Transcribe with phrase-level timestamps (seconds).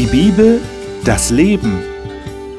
[0.00, 0.62] Die Bibel,
[1.04, 1.78] das Leben.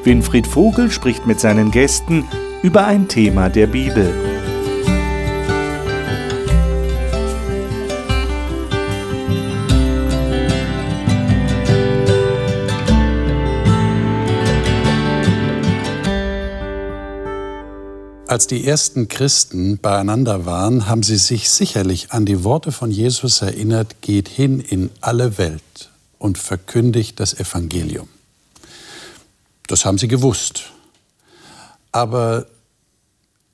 [0.04, 2.24] Winfried Vogel spricht mit seinen Gästen
[2.62, 4.14] über ein Thema der Bibel.
[18.28, 23.42] Als die ersten Christen beieinander waren, haben sie sich sicherlich an die Worte von Jesus
[23.42, 25.91] erinnert, geht hin in alle Welt
[26.22, 28.08] und verkündigt das Evangelium.
[29.66, 30.70] Das haben sie gewusst.
[31.90, 32.46] Aber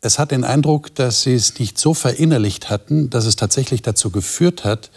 [0.02, 4.10] es hat den Eindruck, dass sie es nicht so verinnerlicht hatten, dass es tatsächlich dazu
[4.10, 4.90] geführt hat,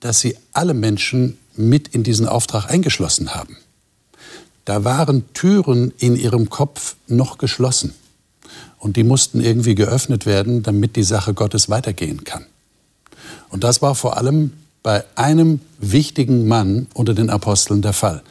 [0.00, 3.56] dass sie alle Menschen mit in diesen Auftrag eingeschlossen haben.
[4.64, 7.94] Da waren Türen in ihrem Kopf noch geschlossen.
[8.80, 12.44] Und die mussten irgendwie geöffnet werden, damit die Sache Gottes weitergehen kann.
[13.50, 14.52] Und das war vor allem
[14.82, 18.22] bei einem wichtigen Mann unter den Aposteln der Fall.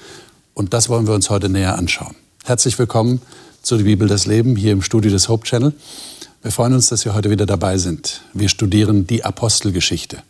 [0.53, 2.15] Und das wollen wir uns heute näher anschauen.
[2.43, 3.21] Herzlich willkommen
[3.61, 5.73] zu der Bibel das Leben hier im Studio des Hope Channel.
[6.41, 8.21] Wir freuen uns, dass Sie heute wieder dabei sind.
[8.33, 10.23] Wir studieren die Apostelgeschichte.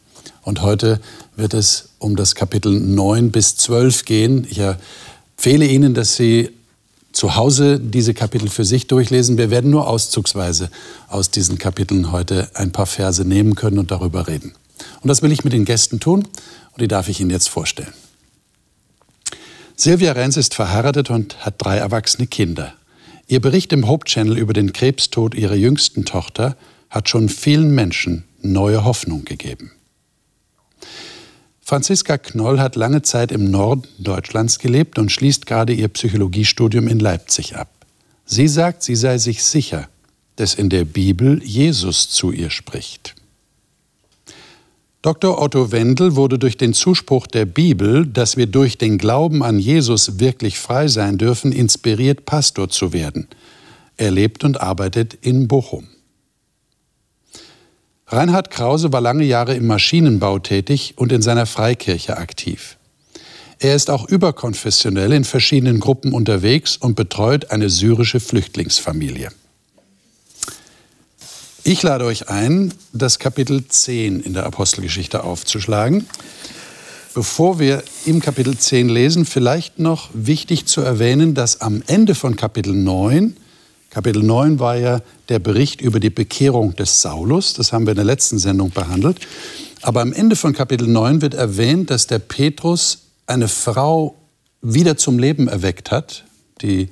[0.43, 0.99] Und heute
[1.35, 4.47] wird es um das Kapitel 9 bis 12 gehen.
[4.49, 6.49] Ich empfehle Ihnen, dass Sie
[7.13, 9.37] zu Hause diese Kapitel für sich durchlesen.
[9.37, 10.69] Wir werden nur auszugsweise
[11.07, 14.53] aus diesen Kapiteln heute ein paar Verse nehmen können und darüber reden.
[15.01, 16.27] Und das will ich mit den Gästen tun
[16.71, 17.93] und die darf ich Ihnen jetzt vorstellen.
[19.75, 22.73] Silvia Renz ist verheiratet und hat drei erwachsene Kinder.
[23.27, 26.55] Ihr Bericht im Hope Channel über den Krebstod ihrer jüngsten Tochter
[26.89, 29.71] hat schon vielen Menschen neue Hoffnung gegeben.
[31.61, 36.99] Franziska Knoll hat lange Zeit im Norden Deutschlands gelebt und schließt gerade ihr Psychologiestudium in
[36.99, 37.69] Leipzig ab.
[38.25, 39.87] Sie sagt, sie sei sich sicher,
[40.35, 43.15] dass in der Bibel Jesus zu ihr spricht.
[45.01, 45.41] Dr.
[45.41, 50.19] Otto Wendel wurde durch den Zuspruch der Bibel, dass wir durch den Glauben an Jesus
[50.19, 53.27] wirklich frei sein dürfen, inspiriert, Pastor zu werden.
[53.97, 55.87] Er lebt und arbeitet in Bochum.
[58.05, 62.77] Reinhard Krause war lange Jahre im Maschinenbau tätig und in seiner Freikirche aktiv.
[63.57, 69.29] Er ist auch überkonfessionell in verschiedenen Gruppen unterwegs und betreut eine syrische Flüchtlingsfamilie.
[71.63, 76.07] Ich lade euch ein, das Kapitel 10 in der Apostelgeschichte aufzuschlagen.
[77.13, 82.35] Bevor wir im Kapitel 10 lesen, vielleicht noch wichtig zu erwähnen, dass am Ende von
[82.35, 83.35] Kapitel 9
[83.91, 87.53] Kapitel 9 war ja der Bericht über die Bekehrung des Saulus.
[87.53, 89.19] Das haben wir in der letzten Sendung behandelt.
[89.81, 94.15] Aber am Ende von Kapitel 9 wird erwähnt, dass der Petrus eine Frau
[94.61, 96.23] wieder zum Leben erweckt hat,
[96.61, 96.89] die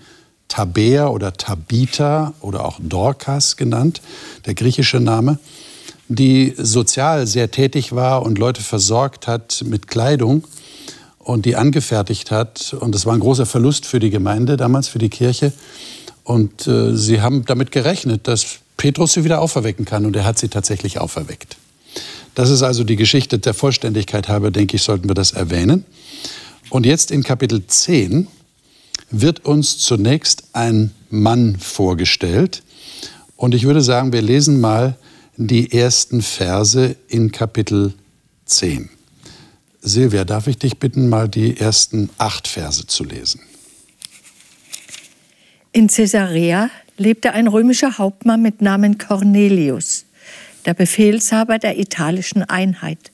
[0.49, 4.01] Tabea oder Tabitha oder auch Dorcas genannt,
[4.45, 5.39] der griechische Name,
[6.09, 10.43] die sozial sehr tätig war und Leute versorgt hat mit Kleidung
[11.19, 12.75] und die angefertigt hat.
[12.77, 15.53] Und das war ein großer Verlust für die Gemeinde damals, für die Kirche.
[16.23, 20.05] Und äh, sie haben damit gerechnet, dass Petrus sie wieder auferwecken kann.
[20.05, 21.57] Und er hat sie tatsächlich auferweckt.
[22.33, 25.85] Das ist also die Geschichte der Vollständigkeit halber, denke ich, sollten wir das erwähnen.
[26.69, 28.27] Und jetzt in Kapitel 10
[29.11, 32.63] wird uns zunächst ein Mann vorgestellt.
[33.35, 34.97] Und ich würde sagen, wir lesen mal
[35.37, 37.93] die ersten Verse in Kapitel
[38.45, 38.89] 10.
[39.81, 43.41] Silvia, darf ich dich bitten, mal die ersten acht Verse zu lesen?
[45.71, 50.05] In Caesarea lebte ein römischer Hauptmann mit Namen Cornelius,
[50.65, 53.11] der Befehlshaber der italischen Einheit.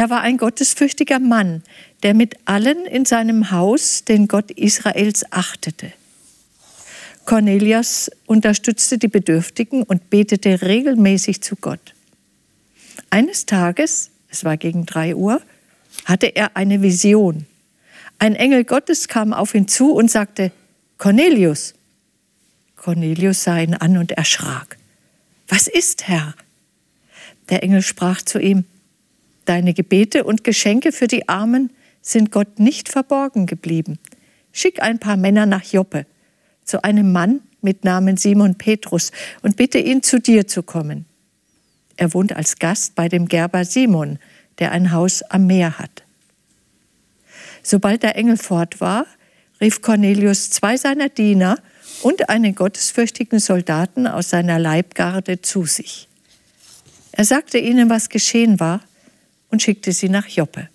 [0.00, 1.62] Er war ein gottesfürchtiger Mann,
[2.02, 5.92] der mit allen in seinem Haus den Gott Israels achtete.
[7.26, 11.94] Cornelius unterstützte die Bedürftigen und betete regelmäßig zu Gott.
[13.10, 15.42] Eines Tages, es war gegen drei Uhr,
[16.06, 17.44] hatte er eine Vision.
[18.18, 20.50] Ein Engel Gottes kam auf ihn zu und sagte,
[20.96, 21.74] Cornelius.
[22.76, 24.78] Cornelius sah ihn an und erschrak.
[25.46, 26.34] Was ist, Herr?
[27.50, 28.64] Der Engel sprach zu ihm,
[29.50, 31.70] Deine Gebete und Geschenke für die Armen
[32.02, 33.98] sind Gott nicht verborgen geblieben.
[34.52, 36.06] Schick ein paar Männer nach Joppe,
[36.62, 39.10] zu einem Mann mit Namen Simon Petrus,
[39.42, 41.04] und bitte ihn, zu dir zu kommen.
[41.96, 44.20] Er wohnt als Gast bei dem Gerber Simon,
[44.60, 46.04] der ein Haus am Meer hat.
[47.64, 49.04] Sobald der Engel fort war,
[49.60, 51.58] rief Cornelius zwei seiner Diener
[52.02, 56.06] und einen gottesfürchtigen Soldaten aus seiner Leibgarde zu sich.
[57.10, 58.82] Er sagte ihnen, was geschehen war,
[59.50, 60.68] und schickte sie nach Joppe.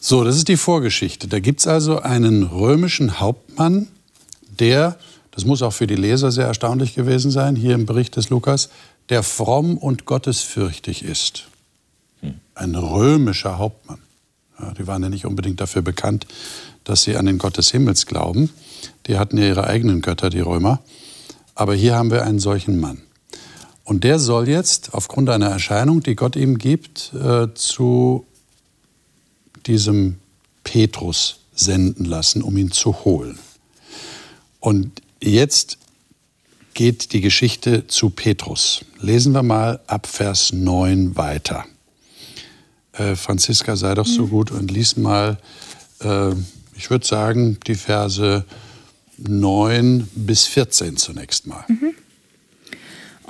[0.00, 1.28] So, das ist die Vorgeschichte.
[1.28, 3.88] Da gibt es also einen römischen Hauptmann,
[4.58, 4.98] der,
[5.30, 8.68] das muss auch für die Leser sehr erstaunlich gewesen sein, hier im Bericht des Lukas,
[9.08, 11.44] der fromm und gottesfürchtig ist.
[12.54, 13.98] Ein römischer Hauptmann.
[14.58, 16.26] Ja, die waren ja nicht unbedingt dafür bekannt,
[16.84, 18.50] dass sie an den Gott des Himmels glauben.
[19.06, 20.80] Die hatten ja ihre eigenen Götter, die Römer.
[21.54, 23.02] Aber hier haben wir einen solchen Mann.
[23.84, 28.26] Und der soll jetzt aufgrund einer Erscheinung, die Gott ihm gibt, äh, zu
[29.66, 30.18] diesem
[30.64, 33.38] Petrus senden lassen, um ihn zu holen.
[34.60, 35.78] Und jetzt
[36.74, 38.84] geht die Geschichte zu Petrus.
[39.00, 41.66] Lesen wir mal ab Vers 9 weiter.
[42.92, 44.30] Äh, Franziska, sei doch so mhm.
[44.30, 45.38] gut und lies mal,
[46.00, 46.30] äh,
[46.76, 48.44] ich würde sagen, die Verse
[49.18, 51.64] 9 bis 14 zunächst mal.
[51.68, 51.94] Mhm.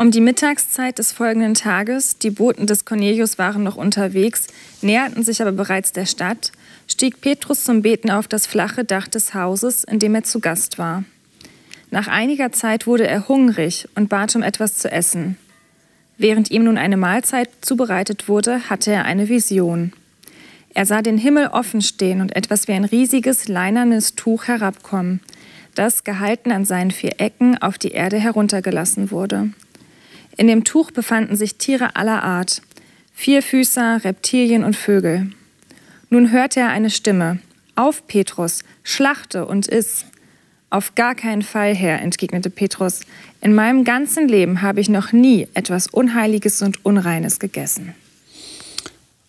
[0.02, 4.49] Um die Mittagszeit des folgenden Tages, die Boten des Cornelius waren noch unterwegs,
[4.81, 6.50] näherten sich aber bereits der Stadt,
[6.88, 10.76] stieg Petrus zum Beten auf das flache Dach des Hauses, in dem er zu Gast
[10.76, 11.04] war.
[11.93, 15.38] Nach einiger Zeit wurde er hungrig und bat um etwas zu essen.
[16.19, 19.93] Während ihm nun eine Mahlzeit zubereitet wurde, hatte er eine Vision.
[20.75, 25.20] Er sah den Himmel offen stehen und etwas wie ein riesiges leinernes Tuch herabkommen,
[25.76, 29.50] das, gehalten an seinen vier Ecken, auf die Erde heruntergelassen wurde.
[30.37, 32.62] In dem Tuch befanden sich Tiere aller Art,
[33.12, 35.31] Vierfüßer, Reptilien und Vögel.
[36.11, 37.38] Nun hörte er eine Stimme.
[37.75, 40.05] Auf, Petrus, schlachte und iss.
[40.70, 43.00] Auf gar keinen Fall, Herr, entgegnete Petrus.
[43.40, 47.94] In meinem ganzen Leben habe ich noch nie etwas Unheiliges und Unreines gegessen.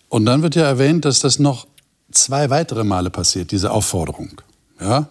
[0.08, 1.66] Und dann wird ja erwähnt, dass das noch
[2.10, 4.40] zwei weitere Male passiert, diese Aufforderung.
[4.80, 5.08] Ja?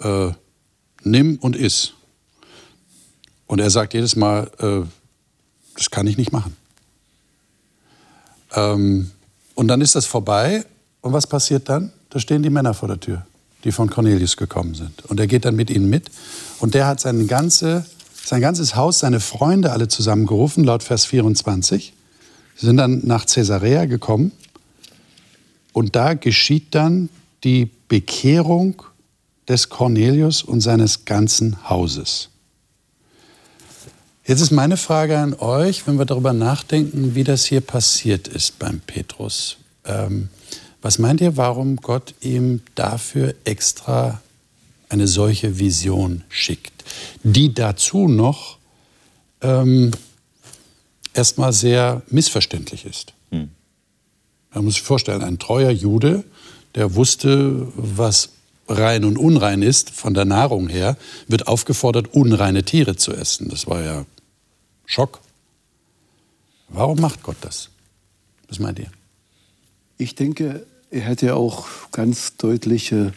[0.00, 0.32] Äh,
[1.02, 1.94] nimm und iss.
[3.46, 4.86] Und er sagt jedes Mal, äh,
[5.76, 6.56] das kann ich nicht machen.
[8.54, 9.10] Ähm,
[9.54, 10.64] und dann ist das vorbei.
[11.00, 11.92] Und was passiert dann?
[12.10, 13.26] Da stehen die Männer vor der Tür,
[13.64, 15.04] die von Cornelius gekommen sind.
[15.06, 16.10] Und er geht dann mit ihnen mit.
[16.60, 17.84] Und der hat seine ganze,
[18.24, 21.92] sein ganzes Haus, seine Freunde alle zusammengerufen, laut Vers 24.
[22.56, 24.32] Sie sind dann nach Caesarea gekommen.
[25.72, 27.08] Und da geschieht dann
[27.42, 28.82] die Bekehrung
[29.48, 32.30] des Cornelius und seines ganzen Hauses.
[34.26, 38.58] Jetzt ist meine Frage an euch, wenn wir darüber nachdenken, wie das hier passiert ist
[38.58, 39.58] beim Petrus.
[39.84, 40.30] Ähm,
[40.80, 44.22] was meint ihr, warum Gott ihm dafür extra
[44.88, 46.84] eine solche Vision schickt,
[47.22, 48.56] die dazu noch
[49.42, 49.90] ähm,
[51.12, 53.12] erstmal sehr missverständlich ist?
[53.30, 53.50] Hm.
[54.54, 56.24] Man muss sich vorstellen, ein treuer Jude,
[56.74, 58.30] der wusste, was
[58.68, 60.96] rein und unrein ist, von der Nahrung her,
[61.28, 63.50] wird aufgefordert, unreine Tiere zu essen.
[63.50, 64.06] Das war ja
[64.86, 65.20] Schock.
[66.68, 67.70] Warum macht Gott das?
[68.48, 68.90] Was meint ihr?
[69.96, 73.12] Ich denke, er hätte auch ganz deutliche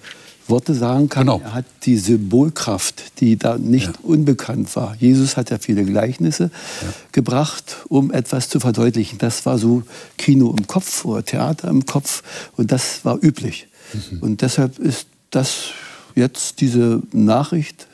[0.48, 1.28] Worte sagen können.
[1.28, 1.42] Genau.
[1.44, 3.94] Er hat die Symbolkraft, die da nicht ja.
[4.04, 4.96] unbekannt war.
[5.00, 6.46] Jesus hat ja viele Gleichnisse
[6.82, 6.88] ja.
[7.12, 9.18] gebracht, um etwas zu verdeutlichen.
[9.18, 9.84] Das war so
[10.18, 12.24] Kino im Kopf oder Theater im Kopf
[12.56, 13.68] und das war üblich.
[13.94, 14.20] Mhm.
[14.20, 15.72] Und deshalb ist das
[16.16, 17.87] jetzt diese Nachricht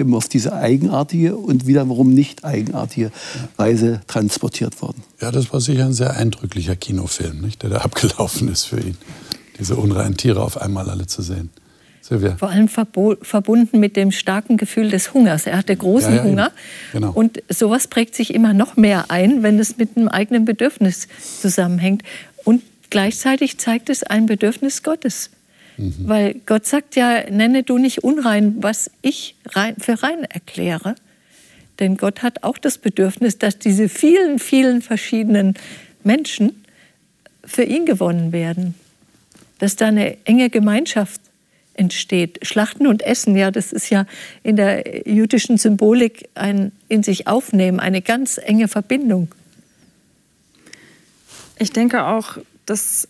[0.00, 3.12] eben auf diese eigenartige und wiederum nicht eigenartige
[3.56, 5.02] Weise transportiert worden.
[5.20, 8.96] Ja, das war sicher ein sehr eindrücklicher Kinofilm, nicht, der da abgelaufen ist für ihn.
[9.58, 11.50] Diese unreinen Tiere auf einmal alle zu sehen.
[12.00, 12.36] Silvia.
[12.38, 15.46] Vor allem verbunden mit dem starken Gefühl des Hungers.
[15.46, 16.52] Er hatte großen ja, ja, Hunger.
[16.92, 17.12] Genau.
[17.12, 21.08] Und sowas prägt sich immer noch mehr ein, wenn es mit einem eigenen Bedürfnis
[21.40, 22.02] zusammenhängt.
[22.44, 25.30] Und gleichzeitig zeigt es ein Bedürfnis Gottes.
[26.06, 30.94] Weil Gott sagt ja, nenne du nicht unrein, was ich rein, für rein erkläre.
[31.78, 35.54] Denn Gott hat auch das Bedürfnis, dass diese vielen, vielen verschiedenen
[36.04, 36.64] Menschen
[37.44, 38.74] für ihn gewonnen werden.
[39.58, 41.20] Dass da eine enge Gemeinschaft
[41.74, 42.40] entsteht.
[42.42, 44.04] Schlachten und Essen, ja, das ist ja
[44.42, 49.28] in der jüdischen Symbolik ein in sich aufnehmen, eine ganz enge Verbindung.
[51.58, 53.08] Ich denke auch, dass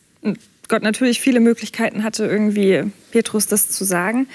[0.71, 4.27] Gott natürlich viele Möglichkeiten hatte, irgendwie Petrus das zu sagen.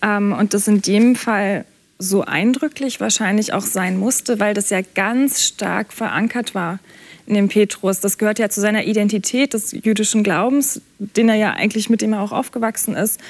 [0.00, 1.66] Ähm, und das in dem Fall
[1.98, 6.78] so eindrücklich wahrscheinlich auch sein musste, weil das ja ganz stark verankert war
[7.26, 8.00] in dem Petrus.
[8.00, 12.14] Das gehört ja zu seiner Identität des jüdischen Glaubens, den er ja eigentlich mit dem
[12.14, 13.20] er auch aufgewachsen ist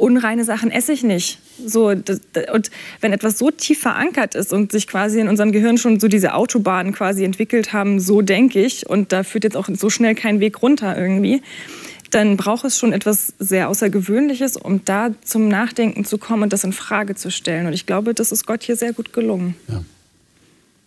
[0.00, 1.38] unreine Sachen esse ich nicht.
[1.64, 6.00] So, und wenn etwas so tief verankert ist und sich quasi in unserem Gehirn schon
[6.00, 9.90] so diese Autobahnen quasi entwickelt haben, so denke ich, und da führt jetzt auch so
[9.90, 11.42] schnell kein Weg runter irgendwie,
[12.10, 16.64] dann braucht es schon etwas sehr Außergewöhnliches, um da zum Nachdenken zu kommen und das
[16.64, 17.66] in Frage zu stellen.
[17.66, 19.54] Und ich glaube, das ist Gott hier sehr gut gelungen.
[19.68, 19.84] Ja.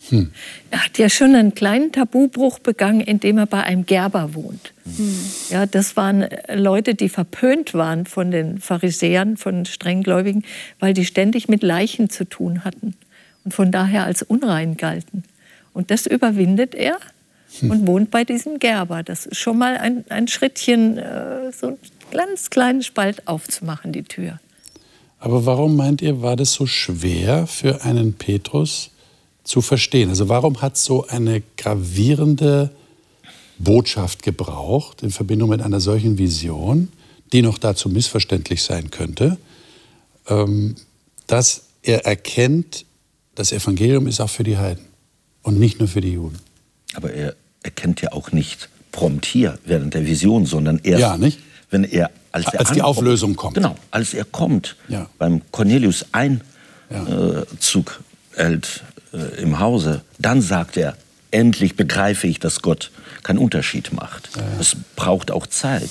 [0.10, 0.32] Hm.
[0.70, 4.74] Er hat ja schon einen kleinen Tabubruch begangen, indem er bei einem Gerber wohnt.
[4.98, 5.20] Hm.
[5.50, 10.44] Ja, das waren Leute, die verpönt waren von den Pharisäern, von Strenggläubigen,
[10.80, 12.96] weil die ständig mit Leichen zu tun hatten
[13.46, 15.24] und von daher als unrein galten.
[15.74, 16.98] Und das überwindet er
[17.60, 17.72] hm.
[17.72, 19.04] und wohnt bei diesem Gerber.
[19.04, 21.78] Das ist schon mal ein, ein Schrittchen, äh, so einen
[22.12, 24.40] ganz kleinen Spalt aufzumachen, die Tür.
[25.20, 28.93] Aber warum meint ihr, war das so schwer für einen Petrus
[29.44, 30.10] zu verstehen?
[30.10, 32.72] Also warum hat so eine gravierende
[33.58, 36.90] Botschaft gebraucht in Verbindung mit einer solchen Vision,
[37.32, 39.38] die noch dazu missverständlich sein könnte,
[40.28, 40.76] ähm,
[41.28, 42.86] dass er erkennt,
[43.36, 44.86] das Evangelium ist auch für die Heiden
[45.42, 46.40] und nicht nur für die Juden.
[46.94, 51.40] Aber er erkennt ja auch nicht prompt hier während der Vision, sondern erst, ja, nicht?
[51.70, 53.56] wenn er als, als die Auflösung kommt.
[53.56, 55.10] Genau, als er kommt ja.
[55.18, 56.42] beim Cornelius Einzug
[56.90, 58.44] ja.
[58.44, 60.98] hält äh, im Hause, dann sagt er,
[61.32, 62.92] endlich begreife ich, dass Gott
[63.24, 64.30] keinen Unterschied macht.
[64.60, 65.90] Es braucht auch Zeit.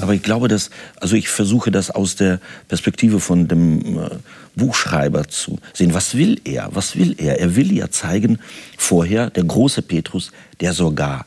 [0.00, 0.70] Aber ich glaube, dass,
[1.00, 4.10] also ich versuche das aus der Perspektive von dem äh,
[4.54, 5.94] Buchschreiber zu sehen.
[5.94, 6.68] Was will er?
[6.72, 7.40] Was will er?
[7.40, 8.38] Er will ja zeigen,
[8.76, 11.26] vorher der große Petrus, der sogar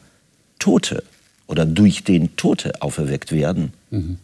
[0.59, 1.03] Tote
[1.47, 3.73] oder durch den Tote auferweckt werden.
[3.89, 4.17] Mhm.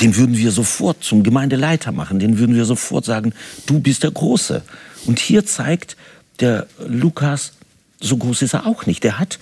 [0.00, 3.32] Den würden wir sofort zum Gemeindeleiter machen, den würden wir sofort sagen,
[3.66, 4.62] du bist der Große.
[5.06, 5.96] Und hier zeigt
[6.40, 7.52] der Lukas,
[8.00, 9.04] so groß ist er auch nicht.
[9.04, 9.38] Der hat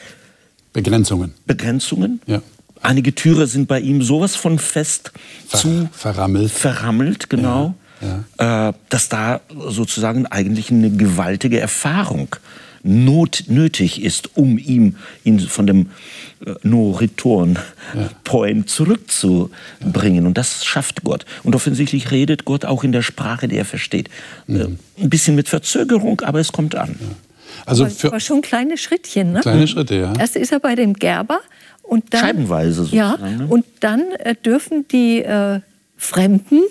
[0.73, 1.35] Begrenzungen.
[1.47, 2.21] Begrenzungen.
[2.27, 2.43] Ja.
[2.83, 5.12] Einige Türe sind bei ihm sowas von fest
[5.49, 6.50] Ver zu verrammelt.
[6.50, 7.75] Verrammelt, genau.
[8.00, 8.69] Ja, ja.
[8.69, 12.37] Äh, dass da sozusagen eigentlich eine gewaltige Erfahrung
[12.82, 15.90] not nötig ist, um ihm ihn von dem
[16.44, 20.26] äh, No-Return-Point zurückzubringen.
[20.26, 21.25] Und das schafft Gott.
[21.42, 24.08] Und offensichtlich redet Gott auch in der Sprache, die er versteht.
[24.47, 24.61] Mhm.
[24.61, 26.97] Äh, ein bisschen mit Verzögerung, aber es kommt an.
[27.66, 29.40] Also aber, aber schon kleine Schrittchen, ne?
[29.40, 30.12] Kleine Schritte, ja.
[30.18, 31.40] Erst ist er bei dem Gerber
[31.82, 33.23] und dann, Scheibenweise sozusagen.
[33.23, 33.47] Ja, ne?
[33.49, 35.61] und dann äh, dürfen die äh,
[35.97, 36.62] Fremden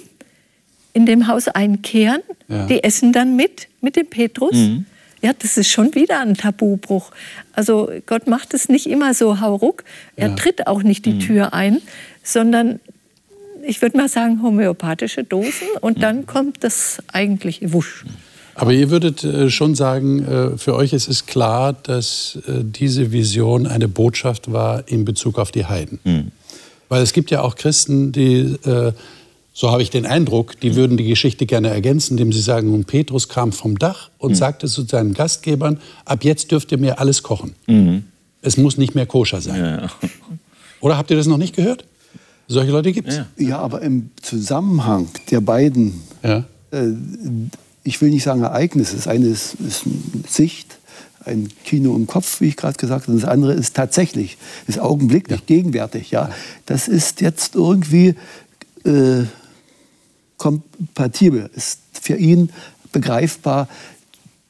[0.93, 2.21] in dem Haus einkehren.
[2.47, 2.65] Ja.
[2.67, 4.55] Die essen dann mit, mit dem Petrus.
[4.55, 4.85] Mhm.
[5.21, 7.11] Ja, das ist schon wieder ein Tabubruch.
[7.53, 9.83] Also Gott macht es nicht immer so hauruck.
[10.15, 10.35] Er ja.
[10.35, 11.19] tritt auch nicht die mhm.
[11.19, 11.81] Tür ein,
[12.23, 12.79] sondern
[13.63, 18.05] ich würde mal sagen homöopathische Dosen und dann kommt das eigentliche Wusch.
[18.55, 23.11] Aber ihr würdet äh, schon sagen, äh, für euch ist es klar, dass äh, diese
[23.11, 25.99] Vision eine Botschaft war in Bezug auf die Heiden.
[26.03, 26.31] Mhm.
[26.89, 28.55] Weil es gibt ja auch Christen, die,
[29.59, 32.85] so habe ich den Eindruck, die würden die Geschichte gerne ergänzen, indem sie sagen, und
[32.85, 34.35] Petrus kam vom Dach und mhm.
[34.35, 37.55] sagte zu seinen Gastgebern, ab jetzt dürft ihr mir alles kochen.
[37.65, 38.03] Mhm.
[38.43, 39.59] Es muss nicht mehr koscher sein.
[39.59, 39.91] Ja.
[40.79, 41.85] Oder habt ihr das noch nicht gehört?
[42.47, 43.15] Solche Leute gibt es.
[43.15, 43.25] Ja.
[43.37, 43.57] ja.
[43.57, 46.43] aber im Zusammenhang der beiden ja.
[46.69, 46.91] äh,
[47.83, 49.85] ich will nicht sagen Ereignis, das eine ist, ist
[50.27, 50.77] Sicht,
[51.25, 54.37] ein Kino im Kopf, wie ich gerade gesagt habe, und das andere ist tatsächlich,
[54.67, 55.45] ist augenblicklich, ja.
[55.47, 56.11] gegenwärtig.
[56.11, 56.29] Ja.
[56.67, 58.13] Das ist jetzt irgendwie
[58.85, 59.23] äh,
[60.37, 62.51] kompatibel, ist für ihn
[62.91, 63.67] begreifbar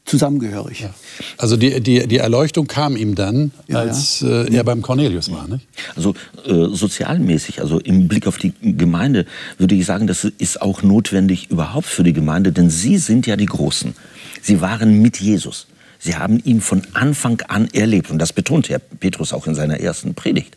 [0.08, 0.82] zusammengehörig.
[0.82, 0.94] Ja.
[1.38, 4.44] Also die, die, die Erleuchtung kam ihm dann, ja, als ja.
[4.44, 5.48] Äh, er beim Cornelius war.
[5.48, 5.68] Nicht?
[5.96, 6.14] Also
[6.46, 9.26] äh, sozialmäßig, also im Blick auf die Gemeinde,
[9.58, 13.36] würde ich sagen, das ist auch notwendig überhaupt für die Gemeinde, denn sie sind ja
[13.36, 13.94] die Großen.
[14.42, 15.68] Sie waren mit Jesus.
[16.00, 18.10] Sie haben ihn von Anfang an erlebt.
[18.10, 20.56] Und das betont Herr Petrus auch in seiner ersten Predigt.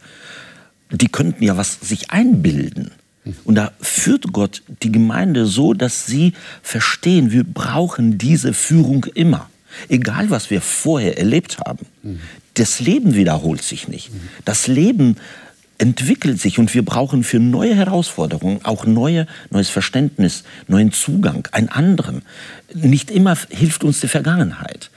[0.92, 2.92] Die könnten ja was sich einbilden.
[3.44, 9.50] Und da führt Gott die Gemeinde so, dass sie verstehen, wir brauchen diese Führung immer.
[9.88, 11.86] Egal, was wir vorher erlebt haben.
[12.54, 14.10] Das Leben wiederholt sich nicht.
[14.44, 15.16] Das Leben
[15.78, 21.68] entwickelt sich und wir brauchen für neue Herausforderungen auch neue, neues Verständnis, neuen Zugang, einen
[21.68, 22.22] anderen.
[22.74, 24.90] Nicht immer hilft uns die Vergangenheit.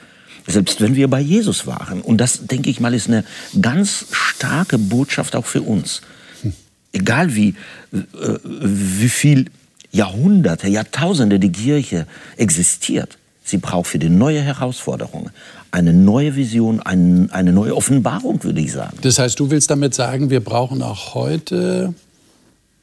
[0.46, 2.02] Selbst wenn wir bei Jesus waren.
[2.02, 3.24] Und das, denke ich mal, ist eine
[3.62, 6.02] ganz starke Botschaft auch für uns
[6.94, 7.54] egal wie,
[7.92, 7.98] äh,
[8.42, 9.46] wie viel
[9.92, 15.30] Jahrhunderte, Jahrtausende die Kirche existiert, sie braucht für die neue Herausforderung
[15.74, 18.96] eine neue Vision, ein, eine neue Offenbarung, würde ich sagen.
[19.02, 21.94] Das heißt, du willst damit sagen, wir brauchen auch heute,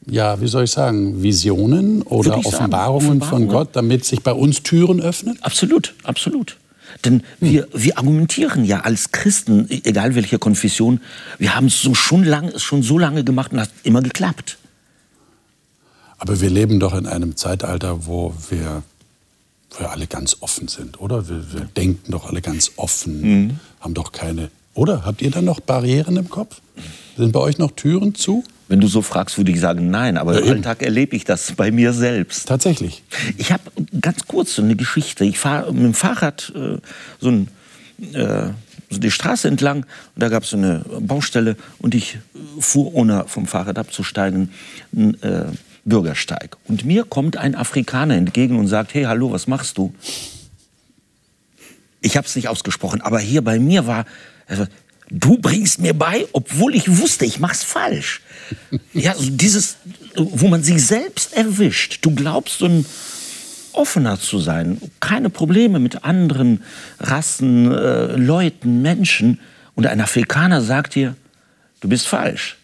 [0.06, 4.62] ja, wie soll ich sagen, Visionen oder Offenbarungen, Offenbarungen von Gott, damit sich bei uns
[4.62, 5.38] Türen öffnen?
[5.42, 6.58] Absolut, absolut.
[7.06, 11.02] Denn wir, wir argumentieren ja als Christen, egal welche Konfession,
[11.38, 14.58] wir haben es so schon, lang, schon so lange gemacht und hat immer geklappt.
[16.18, 18.84] Aber wir leben doch in einem Zeitalter, wo wir,
[19.78, 21.28] wir alle ganz offen sind, oder?
[21.28, 23.60] Wir, wir denken doch alle ganz offen, mhm.
[23.80, 24.52] haben doch keine.
[24.74, 26.62] Oder habt ihr da noch Barrieren im Kopf?
[27.18, 28.44] Sind bei euch noch Türen zu?
[28.72, 30.18] Wenn du so fragst, würde ich sagen, nein.
[30.18, 32.48] Aber ja, im Alltag erlebe ich das bei mir selbst.
[32.48, 33.04] Tatsächlich.
[33.38, 33.64] Ich habe
[34.00, 35.26] ganz kurz so eine Geschichte.
[35.26, 36.78] Ich fahre mit dem Fahrrad äh,
[37.20, 37.50] so, ein,
[38.14, 38.52] äh,
[38.90, 42.20] so die Straße entlang und da gab es so eine Baustelle und ich
[42.62, 44.52] fuhr, ohne vom Fahrrad abzusteigen,
[44.96, 45.48] einen äh,
[45.84, 46.56] Bürgersteig.
[46.70, 49.94] Und mir kommt ein Afrikaner entgegen und sagt, hey, hallo, was machst du?
[52.00, 54.06] Ich habe es nicht ausgesprochen, aber hier bei mir war,
[54.48, 54.66] also,
[55.12, 58.22] du bringst mir bei, obwohl ich wusste, ich mach's falsch.
[58.94, 59.78] Ja, so dieses,
[60.16, 62.00] wo man sich selbst erwischt.
[62.02, 62.86] Du glaubst so ein
[63.74, 66.64] offener zu sein, keine Probleme mit anderen
[67.00, 69.40] Rassen, äh, Leuten, Menschen.
[69.76, 71.16] Und ein Afrikaner sagt dir,
[71.82, 72.58] du bist falsch.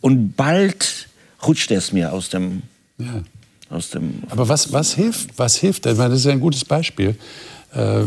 [0.00, 1.08] Und bald
[1.46, 2.62] rutscht es mir aus dem,
[2.98, 3.22] ja.
[3.70, 4.22] aus dem.
[4.28, 5.30] Aber was, was hilft?
[5.38, 5.86] Was hilft?
[5.86, 7.16] Das ist ja ein gutes Beispiel.
[7.74, 8.04] Äh,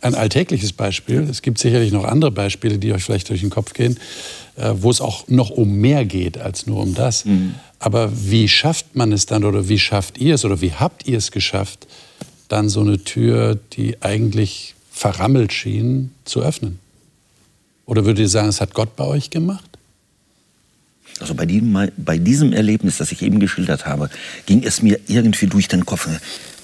[0.00, 1.22] ein alltägliches Beispiel.
[1.22, 3.98] Es gibt sicherlich noch andere Beispiele, die euch vielleicht durch den Kopf gehen,
[4.56, 7.24] äh, wo es auch noch um mehr geht als nur um das.
[7.24, 7.54] Mhm.
[7.78, 11.18] Aber wie schafft man es dann oder wie schafft ihr es oder wie habt ihr
[11.18, 11.86] es geschafft,
[12.48, 16.78] dann so eine Tür, die eigentlich verrammelt schien, zu öffnen?
[17.86, 19.78] Oder würdet ihr sagen, es hat Gott bei euch gemacht?
[21.20, 24.10] Also bei diesem, bei diesem Erlebnis, das ich eben geschildert habe,
[24.46, 26.08] ging es mir irgendwie durch den Kopf.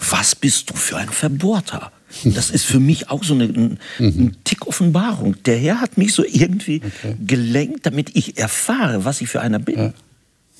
[0.08, 1.92] Was bist du für ein Verbohrter?
[2.25, 5.37] Das ist für mich auch so eine, ein, ein Tick Offenbarung.
[5.45, 7.14] Der Herr hat mich so irgendwie okay.
[7.25, 9.79] gelenkt, damit ich erfahre, was ich für einer bin.
[9.79, 9.93] Ja.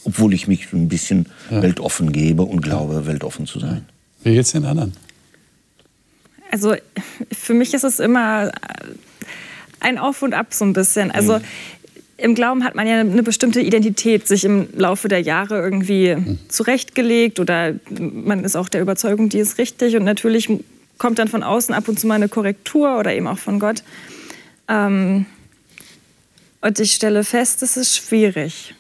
[0.05, 1.63] Obwohl ich mich ein bisschen ja.
[1.63, 3.85] weltoffen gebe und glaube, weltoffen zu sein.
[4.23, 4.95] Wie geht's den anderen?
[6.51, 6.75] Also
[7.33, 8.51] für mich ist es immer
[9.81, 11.11] ein Auf und Ab so ein bisschen.
[11.11, 11.45] Also mhm.
[12.17, 16.39] im Glauben hat man ja eine bestimmte Identität sich im Laufe der Jahre irgendwie mhm.
[16.49, 20.49] zurechtgelegt oder man ist auch der Überzeugung, die ist richtig und natürlich
[21.01, 23.83] kommt dann von außen ab und zu mal eine Korrektur oder eben auch von Gott.
[24.69, 25.25] Ähm,
[26.61, 28.75] und ich stelle fest, es ist schwierig.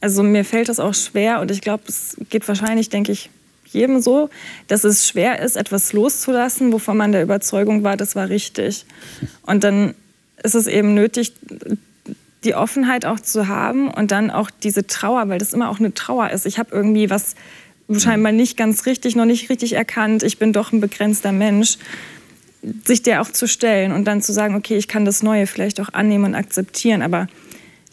[0.00, 3.30] Also mir fällt das auch schwer und ich glaube, es geht wahrscheinlich, denke ich,
[3.66, 4.30] jedem so,
[4.66, 8.84] dass es schwer ist, etwas loszulassen, wovon man der Überzeugung war, das war richtig.
[9.42, 9.94] Und dann
[10.42, 11.34] ist es eben nötig,
[12.42, 15.94] die Offenheit auch zu haben und dann auch diese Trauer, weil das immer auch eine
[15.94, 16.46] Trauer ist.
[16.46, 17.36] Ich habe irgendwie was
[17.92, 21.78] scheinbar nicht ganz richtig, noch nicht richtig erkannt, ich bin doch ein begrenzter Mensch,
[22.84, 25.80] sich der auch zu stellen und dann zu sagen, okay, ich kann das Neue vielleicht
[25.80, 27.28] auch annehmen und akzeptieren, aber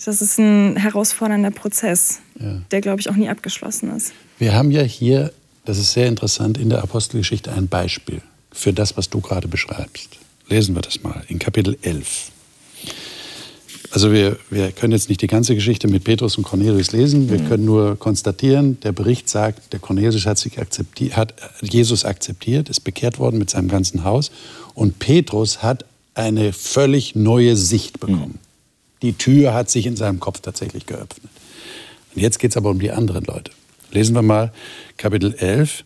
[0.03, 2.61] das ist ein herausfordernder Prozess, ja.
[2.71, 4.13] der, glaube ich, auch nie abgeschlossen ist.
[4.39, 5.31] Wir haben ja hier,
[5.65, 10.17] das ist sehr interessant, in der Apostelgeschichte ein Beispiel für das, was du gerade beschreibst.
[10.47, 12.30] Lesen wir das mal in Kapitel 11.
[13.91, 17.29] Also wir, wir können jetzt nicht die ganze Geschichte mit Petrus und Cornelius lesen.
[17.29, 17.47] Wir mhm.
[17.49, 22.79] können nur konstatieren, der Bericht sagt, der Cornelius hat, sich akzeptiert, hat Jesus akzeptiert, ist
[22.81, 24.31] bekehrt worden mit seinem ganzen Haus.
[24.73, 28.39] Und Petrus hat eine völlig neue Sicht bekommen.
[28.39, 29.01] Mhm.
[29.01, 31.29] Die Tür hat sich in seinem Kopf tatsächlich geöffnet.
[32.15, 33.51] Und jetzt geht es aber um die anderen Leute.
[33.91, 34.53] Lesen wir mal
[34.95, 35.83] Kapitel 11.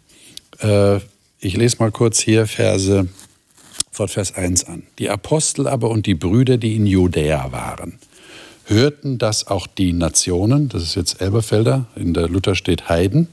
[0.60, 0.98] Äh,
[1.40, 3.08] ich lese mal kurz hier Verse
[3.96, 4.84] von Vers 1 an.
[5.00, 7.94] Die Apostel aber und die Brüder, die in Judäa waren,
[8.66, 13.28] hörten, dass auch die Nationen, das ist jetzt Elberfelder, in der Luther steht Heiden,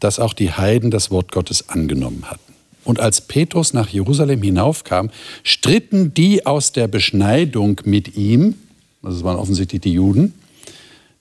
[0.00, 2.52] dass auch die Heiden das Wort Gottes angenommen hatten.
[2.84, 5.10] Und als Petrus nach Jerusalem hinaufkam,
[5.44, 8.54] stritten die aus der Beschneidung mit ihm,
[9.02, 10.34] das waren offensichtlich die Juden,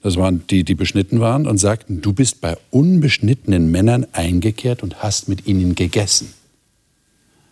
[0.01, 5.03] das waren die, die beschnitten waren, und sagten, du bist bei unbeschnittenen Männern eingekehrt und
[5.03, 6.33] hast mit ihnen gegessen.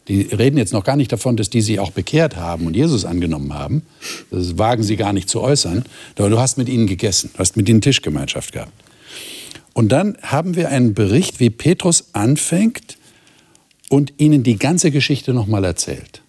[0.10, 3.06] Die reden jetzt noch gar nicht davon, dass die sich auch bekehrt haben und Jesus
[3.06, 3.84] angenommen haben.
[4.32, 5.86] Das wagen sie gar nicht zu äußern.
[6.18, 8.74] Aber du hast mit ihnen gegessen, du hast mit ihnen Tischgemeinschaft gehabt.
[9.74, 12.98] Und dann haben wir einen Bericht, wie Petrus anfängt
[13.88, 16.22] und ihnen die ganze Geschichte nochmal erzählt.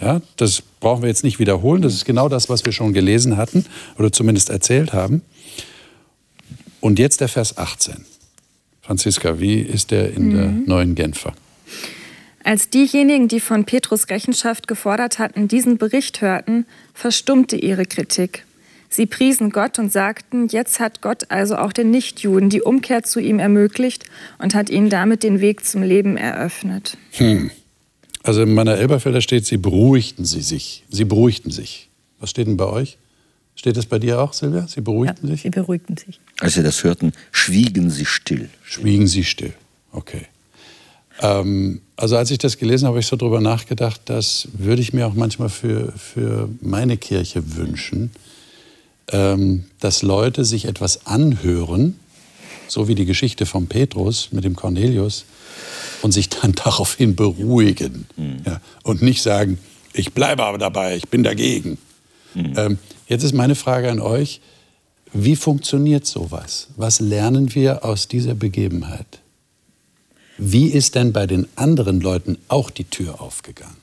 [0.00, 1.82] Ja, das brauchen wir jetzt nicht wiederholen.
[1.82, 3.66] Das ist genau das, was wir schon gelesen hatten
[3.98, 5.22] oder zumindest erzählt haben.
[6.80, 8.04] Und jetzt der Vers 18.
[8.82, 10.34] Franziska, wie ist der in mhm.
[10.34, 11.34] der neuen Genfer?
[12.42, 18.44] Als diejenigen, die von Petrus Rechenschaft gefordert hatten, diesen Bericht hörten, verstummte ihre Kritik.
[18.88, 23.20] Sie priesen Gott und sagten, jetzt hat Gott also auch den Nichtjuden die Umkehr zu
[23.20, 24.04] ihm ermöglicht
[24.38, 26.96] und hat ihnen damit den Weg zum Leben eröffnet.
[27.12, 27.52] Hm.
[28.22, 30.84] Also in meiner Elberfelder steht, sie beruhigten sie sich.
[30.90, 31.88] Sie beruhigten sich.
[32.18, 32.98] Was steht denn bei euch?
[33.54, 34.66] Steht das bei dir auch, Silvia?
[34.66, 35.42] Sie beruhigten ja, sich?
[35.42, 36.20] Sie beruhigten sich.
[36.40, 38.48] Als sie das hörten, schwiegen sie still.
[38.64, 39.52] Schwiegen sie still.
[39.92, 40.26] Okay.
[41.20, 44.94] Ähm, also als ich das gelesen habe, habe ich so darüber nachgedacht, das würde ich
[44.94, 48.10] mir auch manchmal für, für meine Kirche wünschen,
[49.08, 52.00] ähm, dass Leute sich etwas anhören,
[52.68, 55.26] so wie die Geschichte von Petrus mit dem Cornelius,
[56.00, 58.42] und sich dann daraufhin beruhigen mhm.
[58.46, 59.58] ja, und nicht sagen,
[59.92, 61.76] ich bleibe aber dabei, ich bin dagegen.
[62.34, 62.54] Mhm.
[62.56, 64.40] Ähm, jetzt ist meine Frage an euch,
[65.12, 66.68] wie funktioniert sowas?
[66.76, 69.19] Was lernen wir aus dieser Begebenheit?
[70.42, 73.76] Wie ist denn bei den anderen Leuten auch die Tür aufgegangen?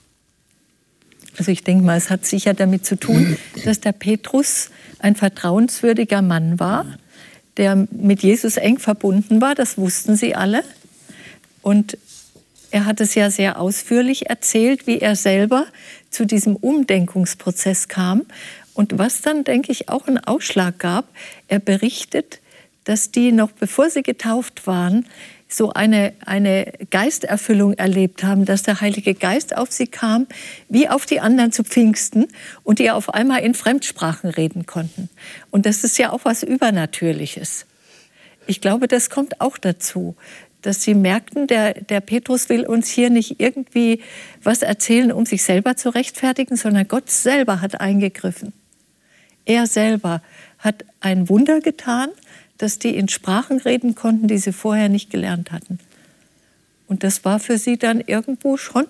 [1.37, 6.23] Also ich denke mal, es hat sicher damit zu tun, dass der Petrus ein vertrauenswürdiger
[6.23, 6.97] Mann war,
[7.57, 10.63] der mit Jesus eng verbunden war, das wussten sie alle.
[11.61, 11.97] Und
[12.69, 15.67] Er hat es ja sehr ausführlich erzählt, wie er selber
[16.09, 18.25] zu diesem Umdenkungsprozess kam.
[18.73, 21.07] Und was dann, denke ich, auch einen Ausschlag gab,
[21.47, 22.39] er berichtet,
[22.83, 25.05] dass die noch bevor sie getauft waren,
[25.47, 30.27] so eine, eine Geisterfüllung erlebt haben, dass der Heilige Geist auf sie kam,
[30.67, 32.27] wie auf die anderen zu Pfingsten
[32.63, 35.09] und die auf einmal in Fremdsprachen reden konnten.
[35.49, 37.65] Und das ist ja auch was Übernatürliches.
[38.45, 40.15] Ich glaube, das kommt auch dazu,
[40.61, 44.01] dass sie merkten, der, der Petrus will uns hier nicht irgendwie
[44.43, 48.53] was erzählen, um sich selber zu rechtfertigen, sondern Gott selber hat eingegriffen.
[49.45, 50.21] Er selber
[50.59, 52.09] hat ein Wunder getan,
[52.57, 55.79] dass die in Sprachen reden konnten, die sie vorher nicht gelernt hatten.
[56.87, 58.85] Und das war für sie dann irgendwo schon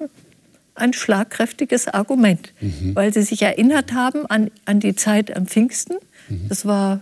[0.75, 2.95] ein schlagkräftiges Argument, mhm.
[2.95, 5.97] weil sie sich erinnert haben an, an die Zeit am Pfingsten.
[6.29, 6.47] Mhm.
[6.49, 7.01] Das war ein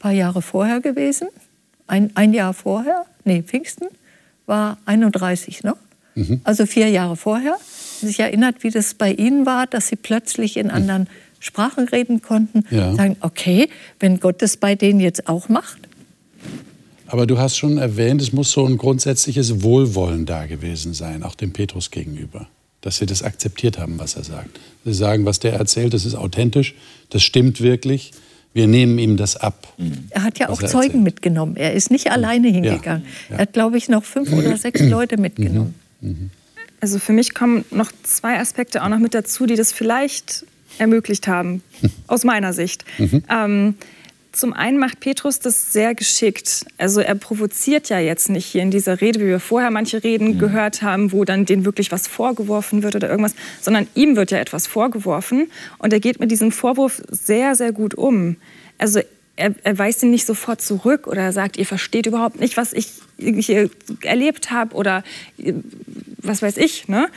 [0.00, 1.28] paar Jahre vorher gewesen,
[1.86, 3.86] ein, ein Jahr vorher, nee, Pfingsten
[4.46, 5.76] war 31, ne?
[6.14, 6.40] Mhm.
[6.44, 7.56] Also vier Jahre vorher.
[8.00, 10.72] Sich erinnert, wie das bei ihnen war, dass sie plötzlich in mhm.
[10.72, 11.08] anderen
[11.42, 12.94] Sprachen reden konnten, ja.
[12.94, 15.80] sagen, okay, wenn Gott das bei denen jetzt auch macht.
[17.08, 21.34] Aber du hast schon erwähnt, es muss so ein grundsätzliches Wohlwollen da gewesen sein, auch
[21.34, 22.48] dem Petrus gegenüber.
[22.80, 24.60] Dass sie das akzeptiert haben, was er sagt.
[24.84, 26.74] Sie sagen, was der erzählt, das ist authentisch,
[27.10, 28.12] das stimmt wirklich.
[28.54, 29.74] Wir nehmen ihm das ab.
[30.10, 31.02] Er hat ja auch Zeugen erzählt.
[31.02, 31.56] mitgenommen.
[31.56, 33.02] Er ist nicht alleine hingegangen.
[33.02, 33.36] Ja, ja.
[33.36, 35.74] Er hat, glaube ich, noch fünf oder sechs Leute mitgenommen.
[36.00, 36.08] Mhm.
[36.08, 36.30] Mhm.
[36.80, 40.44] Also für mich kommen noch zwei Aspekte auch noch mit dazu, die das vielleicht
[40.78, 41.62] ermöglicht haben,
[42.06, 42.84] aus meiner Sicht.
[42.98, 43.22] Mhm.
[43.28, 43.74] Ähm,
[44.32, 46.64] zum einen macht Petrus das sehr geschickt.
[46.78, 50.34] Also er provoziert ja jetzt nicht hier in dieser Rede, wie wir vorher manche Reden
[50.34, 50.38] mhm.
[50.38, 54.38] gehört haben, wo dann denen wirklich was vorgeworfen wird oder irgendwas, sondern ihm wird ja
[54.38, 58.36] etwas vorgeworfen und er geht mit diesem Vorwurf sehr, sehr gut um.
[58.78, 59.00] Also
[59.36, 62.72] er, er weist ihn nicht sofort zurück oder er sagt, ihr versteht überhaupt nicht, was
[62.72, 63.70] ich hier
[64.02, 65.04] erlebt habe oder
[66.18, 67.08] was weiß ich, ne?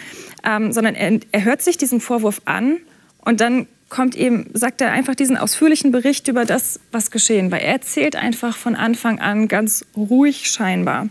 [0.44, 2.78] Ähm, sondern er, er hört sich diesen Vorwurf an
[3.26, 7.60] und dann kommt eben, sagt er einfach diesen ausführlichen Bericht über das, was geschehen war.
[7.60, 11.10] Er erzählt einfach von Anfang an ganz ruhig scheinbar.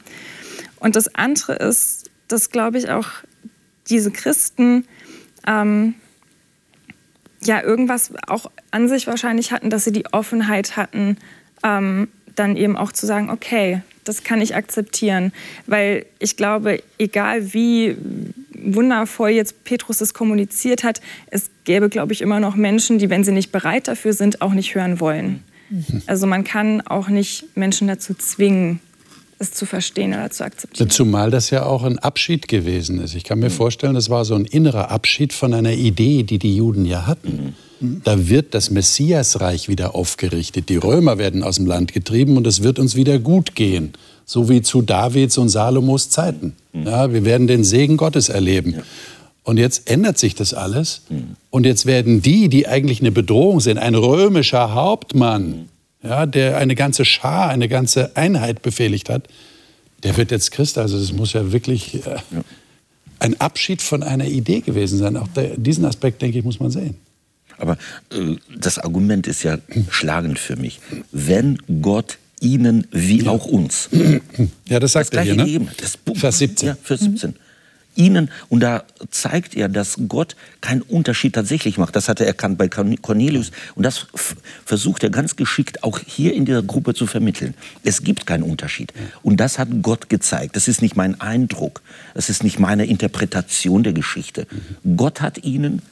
[0.81, 3.09] Und das andere ist, dass, glaube ich, auch
[3.89, 4.87] diese Christen
[5.47, 5.95] ähm,
[7.43, 11.17] ja irgendwas auch an sich wahrscheinlich hatten, dass sie die Offenheit hatten,
[11.63, 15.33] ähm, dann eben auch zu sagen, okay, das kann ich akzeptieren.
[15.67, 17.97] Weil ich glaube, egal wie
[18.65, 21.01] wundervoll jetzt Petrus es kommuniziert hat,
[21.31, 24.53] es gäbe, glaube ich, immer noch Menschen, die, wenn sie nicht bereit dafür sind, auch
[24.53, 25.43] nicht hören wollen.
[25.71, 26.03] Mhm.
[26.07, 28.81] Also man kann auch nicht Menschen dazu zwingen,
[29.39, 30.91] es zu verstehen oder zu akzeptieren.
[30.91, 33.15] Zumal das ja auch ein Abschied gewesen ist.
[33.15, 36.57] Ich kann mir vorstellen, das war so ein innerer Abschied von einer Idee, die die
[36.57, 37.55] Juden ja hatten.
[37.81, 38.01] Mhm.
[38.05, 40.69] Da wird das Messiasreich wieder aufgerichtet.
[40.69, 43.93] Die Römer werden aus dem Land getrieben und es wird uns wieder gut gehen.
[44.25, 46.55] So wie zu Davids und Salomos Zeiten.
[46.75, 46.87] Mhm.
[46.87, 48.73] Ja, wir werden den Segen Gottes erleben.
[48.73, 48.83] Ja.
[49.45, 51.03] Und jetzt ändert sich das alles.
[51.09, 51.37] Mhm.
[51.51, 55.69] Und jetzt werden die, die eigentlich eine Bedrohung sind, ein römischer Hauptmann,
[56.03, 59.29] ja, der eine ganze Schar, eine ganze Einheit befehligt hat,
[60.03, 60.77] der wird jetzt Christ.
[60.77, 62.45] Also das muss ja wirklich äh, ja.
[63.21, 65.17] ein Abschied von einer Idee gewesen sein.
[65.17, 66.97] Auch der, diesen Aspekt, denke ich, muss man sehen.
[67.59, 67.79] Aber
[68.11, 69.59] äh, das Argument ist ja
[69.91, 70.81] schlagend für mich.
[71.13, 73.89] Wenn Gott ihnen wie auch uns.
[74.67, 75.69] Ja, das sagt das er hier, ne?
[75.77, 76.69] Das Vers 17.
[76.69, 77.31] Ja, Vers 17.
[77.31, 77.37] Mhm
[77.97, 81.97] ihnen, und da zeigt er, dass Gott keinen Unterschied tatsächlich macht.
[81.97, 83.51] Das hat er erkannt bei Cornelius.
[83.75, 84.07] Und das
[84.65, 87.55] versucht er ganz geschickt auch hier in der Gruppe zu vermitteln.
[87.83, 88.93] Es gibt keinen Unterschied.
[89.23, 90.57] Und das hat Gott gezeigt.
[90.57, 91.83] Das ist nicht mein Eindruck.
[92.15, 94.47] Das ist nicht meine Interpretation der Geschichte.
[94.83, 94.97] Mhm.
[94.97, 95.83] Gott hat ihnen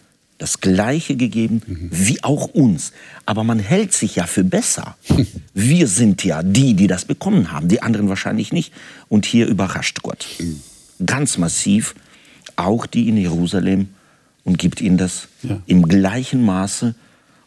[0.43, 1.89] das Gleiche gegeben mhm.
[1.93, 2.93] wie auch uns.
[3.27, 4.97] Aber man hält sich ja für besser.
[5.55, 8.73] Wir sind ja die, die das bekommen haben, die anderen wahrscheinlich nicht.
[9.09, 10.27] Und hier überrascht Gott.
[11.07, 11.95] Ganz massiv,
[12.57, 13.89] auch die in Jerusalem,
[14.45, 15.63] und gibt ihnen das ja.
[15.67, 16.97] im gleichen Maße.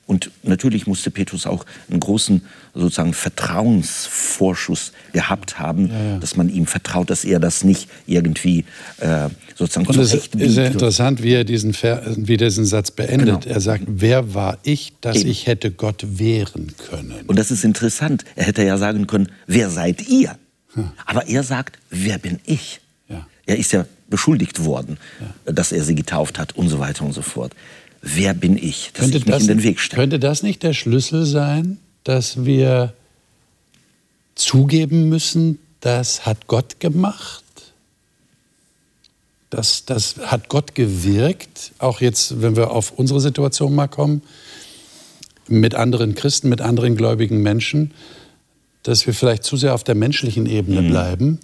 [0.07, 2.43] Und natürlich musste Petrus auch einen großen
[2.75, 6.17] sozusagen Vertrauensvorschuss gehabt haben, ja, ja.
[6.19, 8.65] dass man ihm vertraut, dass er das nicht irgendwie
[8.99, 13.41] äh, sozusagen Und es ist ja interessant, wie er diesen, Ver wie diesen Satz beendet.
[13.41, 13.55] Genau.
[13.55, 15.29] Er sagt, wer war ich, dass Eben.
[15.29, 17.25] ich hätte Gott wehren können?
[17.25, 18.25] Und das ist interessant.
[18.35, 20.37] Er hätte ja sagen können, wer seid ihr?
[20.73, 20.91] Hm.
[21.05, 22.79] Aber er sagt, wer bin ich?
[23.45, 25.51] Er ist ja beschuldigt worden, ja.
[25.51, 27.53] dass er sie getauft hat und so weiter und so fort.
[28.07, 30.01] Wer bin ich, dass könnte ich mich das, in den Weg stelle?
[30.03, 32.93] Könnte das nicht der Schlüssel sein, dass wir
[34.35, 37.43] zugeben müssen, das hat Gott gemacht?
[39.49, 44.21] Das, das hat Gott gewirkt, auch jetzt, wenn wir auf unsere Situation mal kommen,
[45.47, 47.91] mit anderen Christen, mit anderen gläubigen Menschen,
[48.83, 50.89] dass wir vielleicht zu sehr auf der menschlichen Ebene mhm.
[50.89, 51.39] bleiben.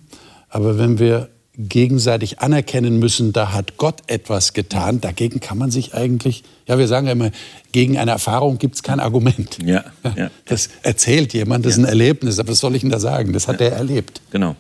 [0.50, 5.02] Aber wenn wir gegenseitig anerkennen müssen, da hat Gott etwas getan.
[5.02, 7.32] Dagegen kann man sich eigentlich, ja, wir sagen ja immer,
[7.72, 9.58] gegen eine Erfahrung gibt es kein Argument.
[9.64, 9.84] Ja,
[10.16, 10.32] ja.
[10.46, 13.34] Das erzählt jemand, das ist ein Erlebnis, aber was soll ich denn da sagen?
[13.34, 13.68] Das hat ja.
[13.68, 14.22] er erlebt.
[14.32, 14.56] Genau.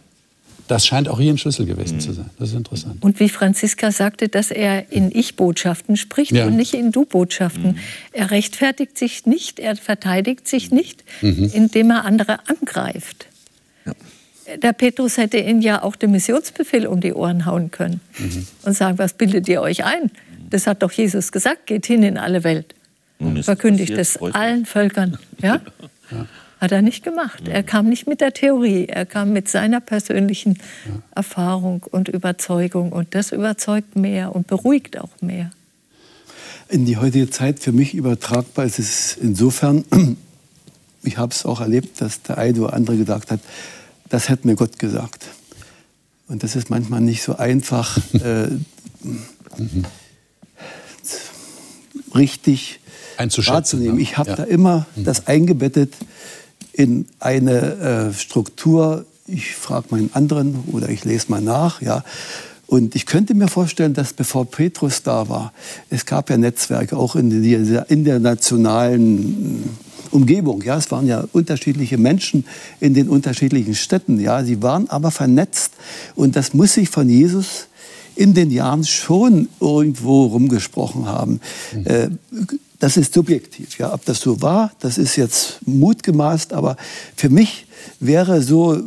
[0.67, 1.99] Das scheint auch hier ein Schlüssel gewesen mhm.
[1.99, 2.29] zu sein.
[2.39, 3.03] Das ist interessant.
[3.03, 6.45] Und wie Franziska sagte, dass er in Ich-Botschaften spricht ja.
[6.45, 7.71] und nicht in Du-Botschaften.
[7.71, 7.77] Mhm.
[8.13, 11.51] Er rechtfertigt sich nicht, er verteidigt sich nicht, mhm.
[11.53, 13.27] indem er andere angreift.
[14.51, 14.57] Ja.
[14.57, 18.47] Der Petrus hätte ihn ja auch den Missionsbefehl um die Ohren hauen können mhm.
[18.63, 20.11] und sagen, was bildet ihr euch ein?
[20.49, 22.75] Das hat doch Jesus gesagt, geht hin in alle Welt.
[23.41, 25.17] Verkündigt es allen Völkern.
[25.41, 25.61] Ja?
[26.11, 26.25] ja.
[26.59, 27.47] Hat er nicht gemacht.
[27.47, 30.59] Er kam nicht mit der Theorie, er kam mit seiner persönlichen
[31.15, 32.91] Erfahrung und Überzeugung.
[32.91, 35.51] Und das überzeugt mehr und beruhigt auch mehr.
[36.69, 39.85] In die heutige Zeit für mich übertragbar ist es insofern,
[41.03, 43.39] ich habe es auch erlebt, dass der eine oder andere gesagt hat,
[44.11, 45.25] das hätte mir Gott gesagt.
[46.27, 48.49] Und das ist manchmal nicht so einfach, äh,
[52.13, 52.79] richtig
[53.17, 53.99] wahrzunehmen.
[53.99, 54.35] Ich habe ja.
[54.35, 55.05] da immer mhm.
[55.05, 55.93] das eingebettet,
[56.73, 59.05] in eine äh, Struktur.
[59.27, 61.81] Ich frage meinen anderen oder ich lese mal nach.
[61.81, 62.03] Ja.
[62.67, 65.51] Und ich könnte mir vorstellen, dass bevor Petrus da war,
[65.89, 69.77] es gab ja Netzwerke auch in der internationalen
[70.11, 70.61] Umgebung.
[70.63, 72.45] Ja, es waren ja unterschiedliche Menschen
[72.79, 74.19] in den unterschiedlichen Städten.
[74.19, 75.73] Ja, sie waren aber vernetzt
[76.15, 77.67] und das muss sich von Jesus
[78.15, 81.39] in den Jahren schon irgendwo rumgesprochen haben.
[81.73, 81.85] Mhm.
[81.85, 82.09] Äh,
[82.79, 83.77] das ist subjektiv.
[83.77, 83.93] Ja.
[83.93, 86.77] Ob das so war, das ist jetzt mutgemaßt, aber
[87.15, 87.67] für mich
[87.99, 88.81] wäre so,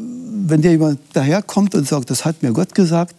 [0.47, 3.15] wenn dir jemand daherkommt und sagt, das hat mir Gott gesagt,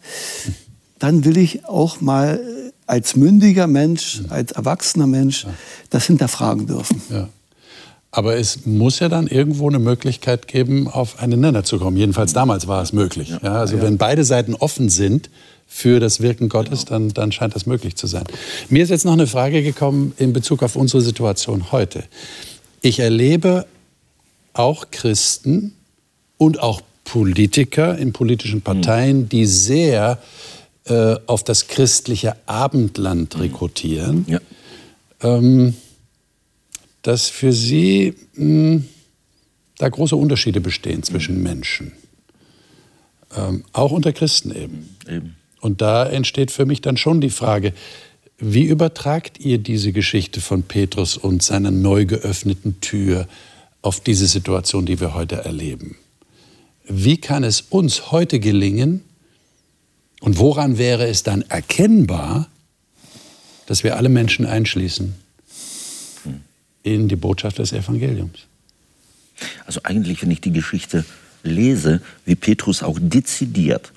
[0.99, 2.39] dann will ich auch mal
[2.87, 5.47] als mündiger Mensch, als erwachsener Mensch
[5.89, 7.01] das hinterfragen dürfen.
[7.09, 7.29] Ja.
[8.15, 11.97] Aber es muss ja dann irgendwo eine Möglichkeit geben, auf einen Nenner zu kommen.
[11.97, 13.35] Jedenfalls damals war es möglich.
[13.43, 13.55] Ja.
[13.55, 15.29] also wenn beide Seiten offen sind,
[15.67, 18.23] für das Wirken Gottes, dann, dann scheint das möglich zu sein.
[18.69, 22.05] Mir ist jetzt noch eine Frage gekommen in Bezug auf unsere Situation heute.
[22.81, 23.65] Ich erlebe
[24.53, 25.73] auch Christen
[26.37, 30.19] und auch Politiker in politischen Parteien, die sehr
[30.85, 34.39] äh, auf das christliche Abendland rekrutieren, ja.
[35.21, 35.75] ähm,
[37.05, 38.85] dass für sie mh, hm,
[39.77, 41.91] da große Unterschiede bestehen zwischen Menschen.
[43.35, 44.89] Ähm, auch unter Christen eben.
[45.07, 45.35] eben.
[45.61, 47.73] Und da entsteht für mich dann schon die Frage,
[48.39, 53.27] wie übertragt ihr diese Geschichte von Petrus und seiner neu geöffneten Tür
[53.83, 55.97] auf diese Situation, die wir heute erleben?
[56.85, 59.01] Wie kann es uns heute gelingen
[60.21, 62.49] und woran wäre es dann erkennbar,
[63.67, 65.24] dass wir alle Menschen einschließen
[66.85, 68.47] in die Botschaft des Evangeliums?
[69.65, 71.03] Also eigentlich, wenn ich die Geschichte
[71.43, 73.91] lese, wie Petrus auch dezidiert,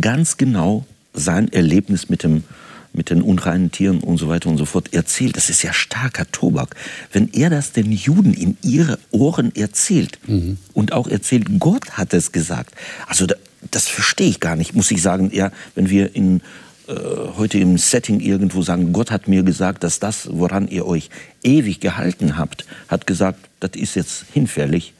[0.00, 2.44] ganz genau sein Erlebnis mit dem
[2.92, 5.36] mit den unreinen Tieren und so weiter und so fort erzählt.
[5.36, 6.74] Das ist ja starker Tobak.
[7.12, 10.56] Wenn er das den Juden in ihre Ohren erzählt mhm.
[10.72, 12.74] und auch erzählt, Gott hat es gesagt.
[13.06, 13.26] Also
[13.70, 15.30] das verstehe ich gar nicht, muss ich sagen.
[15.34, 16.40] Ja, wenn wir in,
[16.88, 21.10] heute im Setting irgendwo sagen, Gott hat mir gesagt, dass das, woran ihr euch
[21.42, 24.92] ewig gehalten habt, hat gesagt, das ist jetzt hinfällig.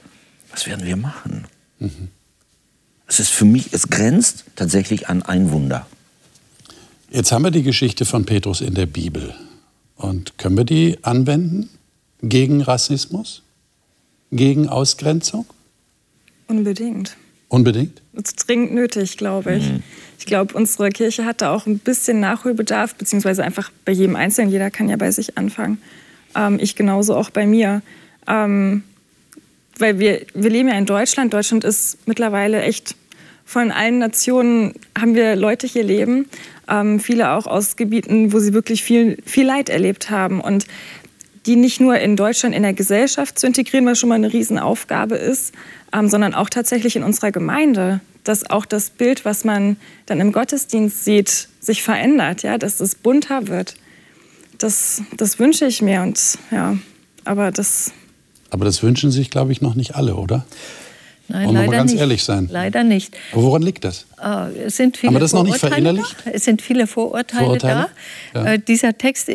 [0.50, 1.46] Was werden wir machen?
[1.78, 2.08] Mhm.
[3.06, 5.86] Es ist für mich, es grenzt tatsächlich an ein Wunder.
[7.10, 9.34] Jetzt haben wir die Geschichte von Petrus in der Bibel.
[9.96, 11.70] Und können wir die anwenden
[12.20, 13.42] gegen Rassismus?
[14.32, 15.46] Gegen Ausgrenzung?
[16.48, 17.16] Unbedingt.
[17.48, 18.02] Unbedingt?
[18.12, 19.70] Das ist dringend nötig, glaube ich.
[19.70, 19.82] Mhm.
[20.18, 24.50] Ich glaube, unsere Kirche hat da auch ein bisschen Nachholbedarf, beziehungsweise einfach bei jedem Einzelnen.
[24.50, 25.78] Jeder kann ja bei sich anfangen.
[26.34, 27.82] Ähm, ich genauso auch bei mir.
[28.26, 28.82] Ähm,
[29.78, 31.32] weil wir, wir leben ja in Deutschland.
[31.34, 32.96] Deutschland ist mittlerweile echt
[33.44, 36.26] von allen Nationen haben wir Leute hier leben,
[36.68, 40.40] ähm, viele auch aus Gebieten, wo sie wirklich viel, viel Leid erlebt haben.
[40.40, 40.66] Und
[41.46, 45.14] die nicht nur in Deutschland in der Gesellschaft zu integrieren, was schon mal eine Riesenaufgabe
[45.14, 45.54] ist,
[45.92, 50.32] ähm, sondern auch tatsächlich in unserer Gemeinde, dass auch das Bild, was man dann im
[50.32, 53.76] Gottesdienst sieht, sich verändert, ja, dass es bunter wird.
[54.58, 56.76] Das, das wünsche ich mir und ja,
[57.24, 57.92] aber das.
[58.50, 60.46] Aber das wünschen sich, glaube ich, noch nicht alle, oder?
[61.28, 62.00] Nein, Wollen wir mal ganz nicht.
[62.00, 62.48] ehrlich sein.
[62.50, 63.16] Leider nicht.
[63.32, 64.06] Aber woran liegt das?
[64.22, 66.16] Uh, es sind viele Haben wir das noch nicht verinnerlicht?
[66.24, 66.30] Da.
[66.30, 67.88] Es sind viele Vorurteile, Vorurteile?
[68.32, 68.44] da.
[68.44, 68.54] Ja.
[68.54, 69.34] Uh, dieser Text, uh,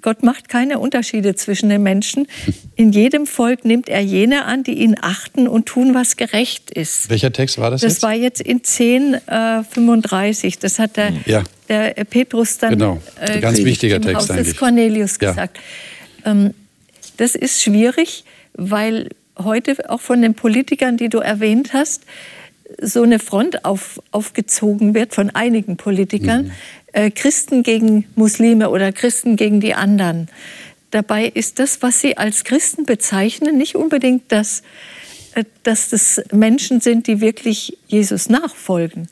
[0.00, 2.26] Gott macht keine Unterschiede zwischen den Menschen.
[2.74, 7.10] In jedem Volk nimmt er jene an, die ihn achten und tun, was gerecht ist.
[7.10, 8.02] Welcher Text war das Das jetzt?
[8.02, 10.58] war jetzt in 10,35.
[10.60, 11.44] das hat der, ja.
[11.68, 12.98] der Petrus dann genau.
[13.40, 14.48] Ganz wichtiger im Text Haus eigentlich.
[14.48, 15.30] des Cornelius ja.
[15.30, 15.58] gesagt.
[16.24, 16.54] Ähm,
[17.18, 19.10] das ist schwierig, weil
[19.44, 22.04] heute auch von den Politikern, die du erwähnt hast,
[22.80, 26.52] so eine Front auf, aufgezogen wird von einigen Politikern, mhm.
[26.92, 30.28] äh, Christen gegen Muslime oder Christen gegen die anderen.
[30.90, 34.62] Dabei ist das, was sie als Christen bezeichnen, nicht unbedingt das,
[35.34, 39.08] äh, dass das Menschen sind, die wirklich Jesus nachfolgen.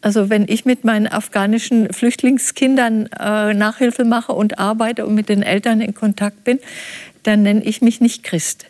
[0.00, 5.42] Also wenn ich mit meinen afghanischen Flüchtlingskindern äh, Nachhilfe mache und arbeite und mit den
[5.42, 6.60] Eltern in Kontakt bin,
[7.24, 8.66] dann nenne ich mich nicht Christ.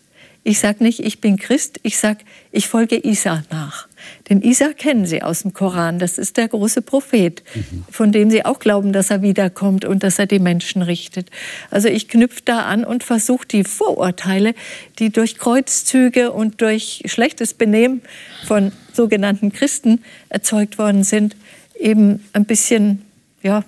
[0.48, 2.20] Ich sage nicht, ich bin Christ, ich sage,
[2.52, 3.86] ich folge Isa nach.
[4.30, 7.84] Denn Isa kennen Sie aus dem Koran, das ist der große Prophet, mhm.
[7.90, 11.28] von dem Sie auch glauben, dass er wiederkommt und dass er die Menschen richtet.
[11.70, 14.54] Also ich knüpfe da an und versuche die Vorurteile,
[14.98, 18.00] die durch Kreuzzüge und durch schlechtes Benehmen
[18.46, 21.36] von sogenannten Christen erzeugt worden sind,
[21.78, 23.02] eben ein bisschen
[23.42, 23.64] ja,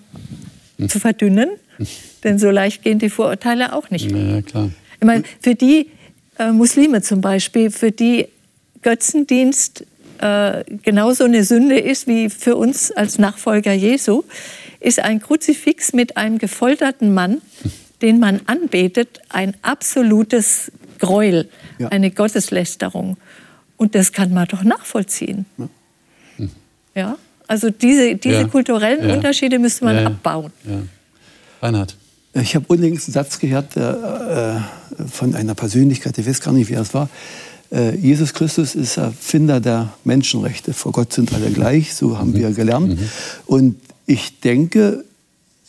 [0.78, 0.88] mhm.
[0.88, 1.50] zu verdünnen.
[2.24, 4.10] Denn so leicht gehen die Vorurteile auch nicht.
[4.10, 4.70] Ja, klar.
[4.98, 5.90] Ich meine, für die
[6.40, 8.28] äh, Muslime zum Beispiel, für die
[8.82, 9.84] Götzendienst
[10.20, 14.24] äh, genauso eine Sünde ist wie für uns als Nachfolger Jesu,
[14.80, 17.42] ist ein Kruzifix mit einem gefolterten Mann,
[18.00, 21.48] den man anbetet, ein absolutes Gräuel,
[21.78, 21.88] ja.
[21.88, 23.18] eine Gotteslästerung.
[23.76, 25.44] Und das kann man doch nachvollziehen.
[25.58, 25.68] Ja,
[26.94, 27.18] ja?
[27.46, 28.48] also diese, diese ja.
[28.48, 30.52] kulturellen Unterschiede müsste man abbauen.
[31.60, 31.96] Reinhard.
[32.32, 34.60] Ich habe unlängst einen Satz gehört äh, äh,
[35.10, 37.08] von einer Persönlichkeit, ich weiß gar nicht, wer es war.
[37.72, 40.72] Äh, Jesus Christus ist Erfinder der Menschenrechte.
[40.72, 42.36] Vor Gott sind alle gleich, so haben mhm.
[42.36, 43.00] wir gelernt.
[43.00, 43.08] Mhm.
[43.46, 45.04] Und ich denke,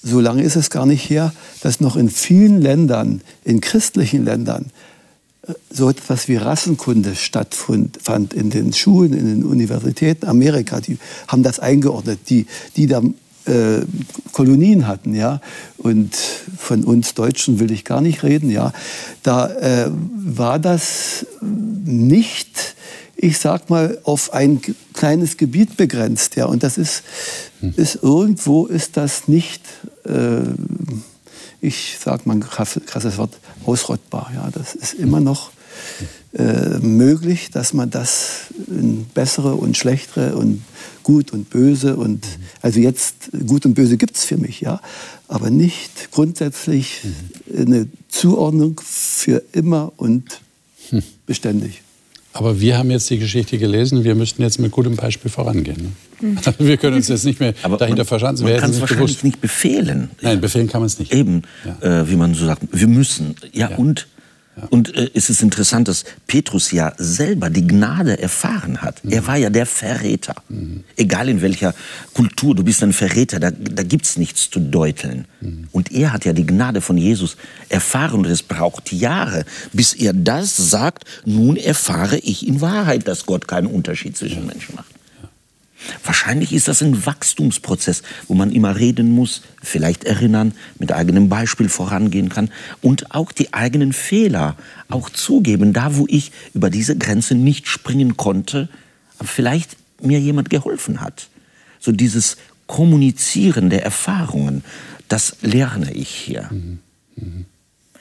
[0.03, 4.67] so lange ist es gar nicht her, dass noch in vielen Ländern, in christlichen Ländern,
[5.47, 10.27] äh, so etwas wie Rassenkunde stattfand in den Schulen, in den Universitäten.
[10.27, 12.19] Amerika, die haben das eingeordnet.
[12.29, 12.45] Die,
[12.75, 13.01] die da
[13.45, 13.81] äh,
[14.31, 15.41] Kolonien hatten, ja,
[15.77, 16.15] und
[16.57, 18.73] von uns Deutschen will ich gar nicht reden, ja,
[19.23, 22.75] da äh, war das nicht,
[23.15, 24.61] ich sag mal, auf ein
[24.93, 27.03] kleines Gebiet begrenzt, ja, und das ist,
[27.59, 27.73] hm.
[27.77, 29.63] ist irgendwo ist das nicht,
[30.05, 30.41] äh,
[31.61, 35.51] ich sag mal ein krasses Wort, ausrottbar, ja, das ist immer noch
[36.33, 40.61] äh, möglich, dass man das in bessere und schlechtere und
[41.03, 42.25] gut und böse und
[42.61, 44.81] also jetzt gut und böse gibt es für mich, ja,
[45.27, 47.01] aber nicht grundsätzlich
[47.57, 50.41] eine Zuordnung für immer und
[51.25, 51.81] beständig.
[52.33, 55.93] Aber wir haben jetzt die Geschichte gelesen, wir müssten jetzt mit gutem Beispiel vorangehen.
[56.21, 56.37] Ne?
[56.59, 58.47] Wir können uns jetzt nicht mehr aber dahinter verschanzen.
[58.47, 59.23] Man kann es wahrscheinlich bewusst.
[59.23, 60.11] nicht befehlen.
[60.21, 61.11] Nein, befehlen kann man es nicht.
[61.13, 61.41] Eben,
[61.81, 62.01] ja.
[62.01, 63.35] äh, wie man so sagt, wir müssen.
[63.51, 63.77] Ja, ja.
[63.77, 64.07] und
[64.69, 69.03] und äh, es ist interessant, dass Petrus ja selber die Gnade erfahren hat.
[69.03, 69.11] Mhm.
[69.11, 70.35] Er war ja der Verräter.
[70.49, 70.83] Mhm.
[70.95, 71.73] Egal in welcher
[72.13, 75.25] Kultur, du bist ein Verräter, da, da gibt es nichts zu deuteln.
[75.41, 75.67] Mhm.
[75.71, 77.37] Und er hat ja die Gnade von Jesus
[77.69, 83.25] erfahren und es braucht Jahre, bis er das sagt, nun erfahre ich in Wahrheit, dass
[83.25, 84.90] Gott keinen Unterschied zwischen Menschen macht.
[86.03, 91.69] Wahrscheinlich ist das ein Wachstumsprozess, wo man immer reden muss, vielleicht erinnern, mit eigenem Beispiel
[91.69, 92.49] vorangehen kann
[92.81, 94.55] und auch die eigenen Fehler
[94.89, 98.69] auch zugeben, da wo ich über diese Grenze nicht springen konnte,
[99.17, 101.27] aber vielleicht mir jemand geholfen hat.
[101.79, 104.63] So dieses Kommunizieren der Erfahrungen,
[105.07, 106.49] das lerne ich hier.
[106.51, 106.79] Mhm.
[107.15, 107.45] Mhm.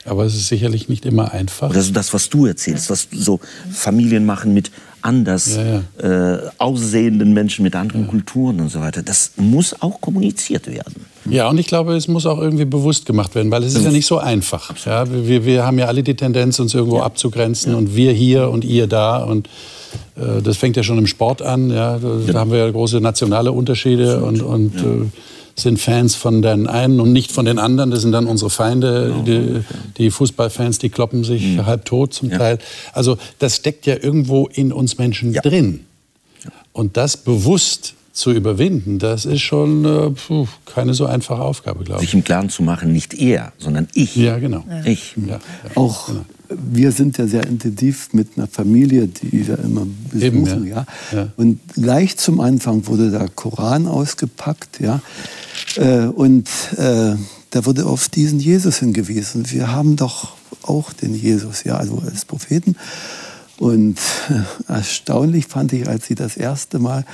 [0.05, 1.73] Aber es ist sicherlich nicht immer einfach.
[1.73, 3.41] Das ist das, was du erzählst, was so
[3.71, 4.71] Familien machen mit
[5.03, 6.35] anders ja, ja.
[6.35, 8.09] Äh, aussehenden Menschen, mit anderen ja.
[8.09, 9.03] Kulturen und so weiter.
[9.03, 11.07] Das muss auch kommuniziert werden.
[11.29, 13.91] Ja, und ich glaube, es muss auch irgendwie bewusst gemacht werden, weil es ist ja
[13.91, 14.75] nicht so einfach.
[14.85, 18.65] Ja, wir, wir haben ja alle die Tendenz, uns irgendwo abzugrenzen und wir hier und
[18.65, 19.49] ihr da und
[20.17, 21.71] äh, das fängt ja schon im Sport an.
[21.71, 25.11] Ja, da haben wir ja große nationale Unterschiede und, und äh,
[25.63, 27.91] sind Fans von den einen und nicht von den anderen.
[27.91, 29.23] Das sind dann unsere Feinde, genau.
[29.23, 29.65] die,
[29.97, 31.67] die, Fußballfans, die kloppen sich mhm.
[31.67, 32.39] halb tot zum ja.
[32.39, 32.59] Teil.
[32.93, 35.43] Also das steckt ja irgendwo in uns Menschen ja.
[35.43, 35.87] drin.
[36.73, 42.03] Und das bewusst zu überwinden, das ist schon äh, puh, keine so einfache Aufgabe, glaube
[42.03, 42.09] ich.
[42.09, 44.17] Sich im Klaren zu machen, nicht er, sondern ich.
[44.17, 44.65] Ja, genau.
[44.85, 45.15] Ich.
[45.27, 45.39] Ja,
[45.75, 46.25] Auch genau.
[46.51, 50.47] Wir sind ja sehr intensiv mit einer Familie, die wir immer besuchen.
[50.47, 50.87] Eben, ja.
[51.13, 51.29] ja.
[51.37, 54.81] Und gleich zum Anfang wurde der Koran ausgepackt.
[54.81, 55.01] Ja.
[55.77, 57.15] Äh, und äh,
[57.51, 59.51] da wurde auf diesen Jesus hingewiesen.
[59.51, 62.77] Wir haben doch auch den Jesus, ja, also als Propheten.
[63.59, 63.99] Und
[64.29, 67.05] äh, erstaunlich fand ich, als sie das erste Mal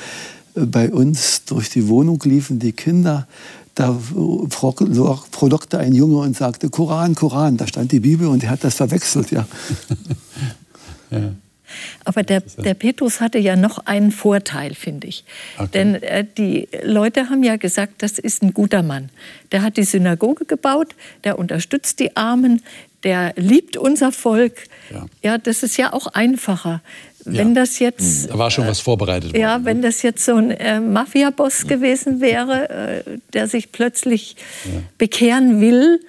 [0.55, 3.27] bei uns durch die Wohnung liefen, die Kinder,
[3.77, 3.95] da
[4.51, 8.75] frohlockte ein Junge und sagte, Koran, Koran, da stand die Bibel und er hat das
[8.75, 9.47] verwechselt, ja.
[11.11, 11.35] ja.
[12.05, 15.25] Aber der, der Petrus hatte ja noch einen Vorteil, finde ich.
[15.59, 15.69] Okay.
[15.75, 19.11] Denn äh, die Leute haben ja gesagt, das ist ein guter Mann.
[19.53, 22.63] Der hat die Synagoge gebaut, der unterstützt die Armen,
[23.03, 24.65] der liebt unser Volk.
[24.91, 26.81] Ja, ja das ist ja auch einfacher.
[27.27, 27.55] Wenn ja.
[27.55, 28.25] das jetzt.
[28.25, 29.41] Hm, da war schon was vorbereitet worden.
[29.41, 31.69] Ja, wenn das jetzt so ein äh, Mafia-Boss ja.
[31.69, 34.81] gewesen wäre, äh, der sich plötzlich ja.
[34.99, 36.01] bekehren will.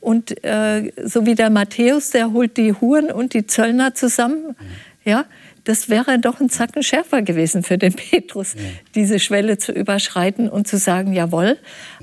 [0.00, 4.56] Und äh, so wie der Matthäus, der holt die Huren und die Zöllner zusammen.
[5.04, 5.26] Ja,
[5.64, 8.54] das wäre doch ein Zacken schärfer gewesen für den Petrus,
[8.94, 11.56] diese Schwelle zu überschreiten und zu sagen, jawohl,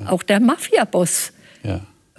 [0.06, 1.34] auch der Mafia-Boss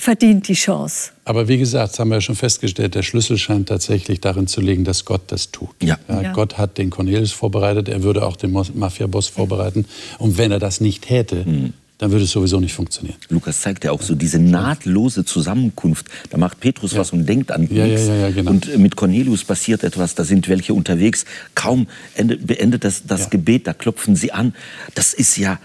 [0.01, 1.11] verdient die Chance.
[1.25, 4.85] Aber wie gesagt, haben wir ja schon festgestellt, der Schlüssel scheint tatsächlich darin zu liegen,
[4.85, 5.71] dass Gott das tut.
[5.83, 5.99] Ja.
[6.09, 9.85] ja Gott hat den Cornelius vorbereitet, er würde auch den Mafia-Boss vorbereiten.
[10.19, 13.19] Und wenn er das nicht täte, mhm dann würde es sowieso nicht funktionieren.
[13.29, 16.07] Lukas zeigt ja auch so diese nahtlose Zusammenkunft.
[16.31, 17.01] Da macht Petrus ja.
[17.01, 18.07] was und denkt an ja, nichts.
[18.07, 18.53] Ja, genau.
[18.53, 21.27] Und mit Cornelius passiert etwas, da sind welche unterwegs.
[21.55, 24.55] Kaum beendet das, das Gebet, da klopfen sie an.
[24.95, 25.59] Das ist ja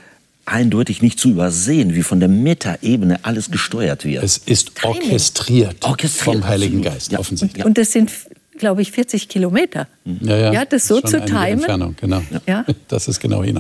[0.46, 4.24] eindeutig nicht zu übersehen, wie von der Metaebene alles gesteuert wird.
[4.24, 6.94] Es ist orchestriert, orchestriert vom Heiligen absolut.
[6.94, 7.20] Geist, ja.
[7.20, 7.66] offensichtlich.
[7.66, 8.12] Und das sind,
[8.58, 9.88] glaube ich, 40 Kilometer.
[10.06, 10.54] Ja, ja.
[10.54, 11.44] ja das so zu timen.
[11.44, 12.22] Entfernung, genau.
[12.46, 12.66] Ja.
[12.88, 13.42] Das ist genau.
[13.42, 13.58] Mhm.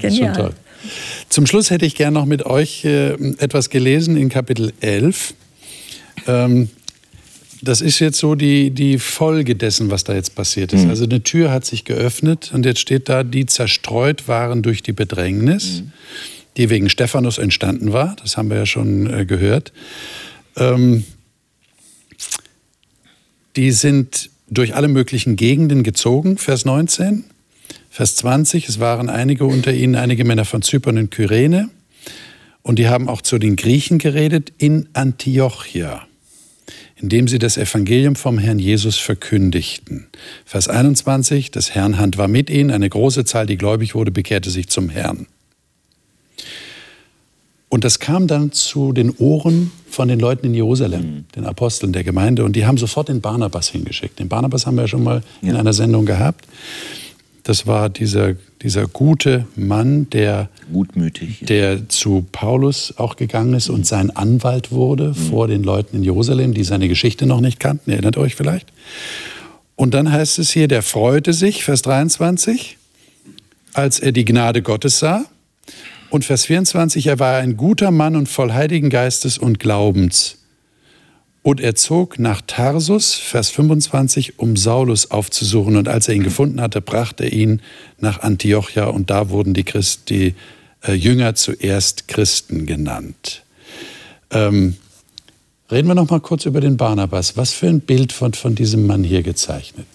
[0.00, 0.52] Schon toll.
[1.28, 5.34] Zum Schluss hätte ich gerne noch mit euch äh, etwas gelesen in Kapitel 11.
[6.26, 6.68] Ähm,
[7.62, 10.84] das ist jetzt so die, die Folge dessen, was da jetzt passiert ist.
[10.84, 10.90] Mhm.
[10.90, 14.92] Also eine Tür hat sich geöffnet und jetzt steht da, die zerstreut waren durch die
[14.92, 15.92] Bedrängnis, mhm.
[16.56, 18.16] die wegen Stephanus entstanden war.
[18.22, 19.72] Das haben wir ja schon äh, gehört.
[20.56, 21.04] Ähm,
[23.56, 27.24] die sind durch alle möglichen Gegenden gezogen, Vers 19.
[27.90, 31.70] Vers 20, es waren einige unter ihnen, einige Männer von Zypern und Kyrene.
[32.62, 36.07] Und die haben auch zu den Griechen geredet in Antiochia
[37.00, 40.06] indem sie das Evangelium vom Herrn Jesus verkündigten.
[40.44, 44.50] Vers 21, das Herrn Hand war mit ihnen, eine große Zahl, die gläubig wurde, bekehrte
[44.50, 45.26] sich zum Herrn.
[47.68, 51.24] Und das kam dann zu den Ohren von den Leuten in Jerusalem, mhm.
[51.36, 54.18] den Aposteln der Gemeinde, und die haben sofort den Barnabas hingeschickt.
[54.18, 56.46] Den Barnabas haben wir ja schon mal in einer Sendung gehabt.
[57.42, 63.86] Das war dieser, dieser gute Mann, der, Gutmütig, der zu Paulus auch gegangen ist und
[63.86, 65.14] sein Anwalt wurde mhm.
[65.14, 67.90] vor den Leuten in Jerusalem, die seine Geschichte noch nicht kannten.
[67.90, 68.72] Erinnert euch vielleicht?
[69.76, 72.76] Und dann heißt es hier, der freute sich, Vers 23,
[73.74, 75.24] als er die Gnade Gottes sah.
[76.10, 80.38] Und Vers 24, er war ein guter Mann und voll Heiligen Geistes und Glaubens.
[81.42, 85.76] Und er zog nach Tarsus, Vers 25, um Saulus aufzusuchen.
[85.76, 87.62] Und als er ihn gefunden hatte, brachte er ihn
[87.98, 88.84] nach Antiochia.
[88.84, 90.34] Und da wurden die, Christ, die
[90.82, 93.44] äh, Jünger zuerst Christen genannt.
[94.30, 94.76] Ähm,
[95.70, 97.36] reden wir noch mal kurz über den Barnabas.
[97.36, 99.86] Was für ein Bild von, von diesem Mann hier gezeichnet?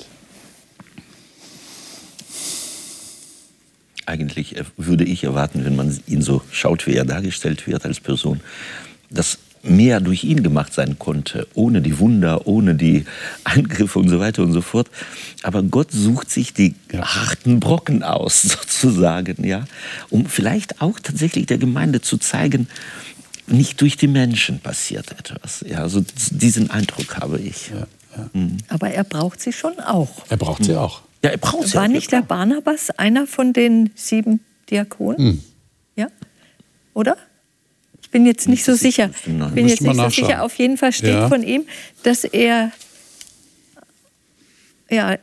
[4.05, 7.99] Eigentlich äh, würde ich erwarten, wenn man ihn so schaut, wie er dargestellt wird als
[7.99, 8.41] Person,
[9.09, 13.05] dass mehr durch ihn gemacht sein konnte, ohne die Wunder, ohne die
[13.45, 14.89] Angriffe und so weiter und so fort.
[15.41, 17.15] Aber Gott sucht sich die ja.
[17.15, 19.65] harten Brocken aus, sozusagen, ja,
[20.09, 22.67] um vielleicht auch tatsächlich der Gemeinde zu zeigen,
[23.47, 25.65] nicht durch die Menschen passiert etwas.
[25.67, 27.69] Ja, also diesen Eindruck habe ich.
[27.69, 27.87] Ja,
[28.17, 28.29] ja.
[28.33, 28.57] Mhm.
[28.67, 30.25] Aber er braucht sie schon auch.
[30.29, 31.01] Er braucht sie auch.
[31.23, 35.25] Ja, er braucht sie War auch, nicht der Barnabas einer von den sieben Diakonen?
[35.25, 35.43] Mhm.
[35.95, 36.07] Ja,
[36.93, 37.17] oder?
[38.13, 39.09] Bin jetzt nicht so sicher.
[39.25, 40.43] Bin jetzt nicht so sicher.
[40.43, 41.27] Auf jeden Fall steht ja.
[41.27, 41.65] von ihm,
[42.03, 42.71] dass er
[44.89, 45.17] ja,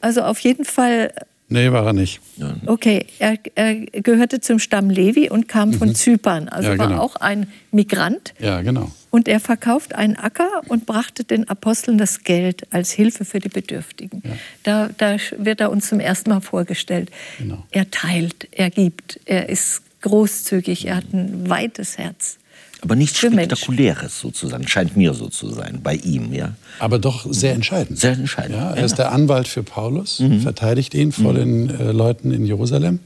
[0.00, 1.12] also auf jeden Fall.
[1.48, 2.20] Nee, war er nicht.
[2.66, 5.94] Okay, er, er gehörte zum Stamm Levi und kam von mhm.
[5.94, 6.90] Zypern, also ja, genau.
[6.90, 8.34] war auch ein Migrant.
[8.38, 8.90] Ja, genau.
[9.10, 13.48] Und er verkauft einen Acker und brachte den Aposteln das Geld als Hilfe für die
[13.48, 14.22] Bedürftigen.
[14.24, 14.30] Ja.
[14.62, 17.10] Da, da wird er uns zum ersten Mal vorgestellt.
[17.38, 17.66] Genau.
[17.72, 22.38] Er teilt, er gibt, er ist großzügig, er hat ein weites Herz.
[22.82, 24.20] Aber nichts Spektakuläres Menschen.
[24.22, 26.54] sozusagen, scheint mir so zu sein bei ihm, ja.
[26.78, 27.98] Aber doch sehr entscheidend.
[27.98, 28.56] Sehr entscheidend.
[28.56, 28.84] Ja, er ja.
[28.84, 30.40] ist der Anwalt für Paulus, mhm.
[30.40, 31.36] verteidigt ihn vor mhm.
[31.36, 33.00] den äh, Leuten in Jerusalem.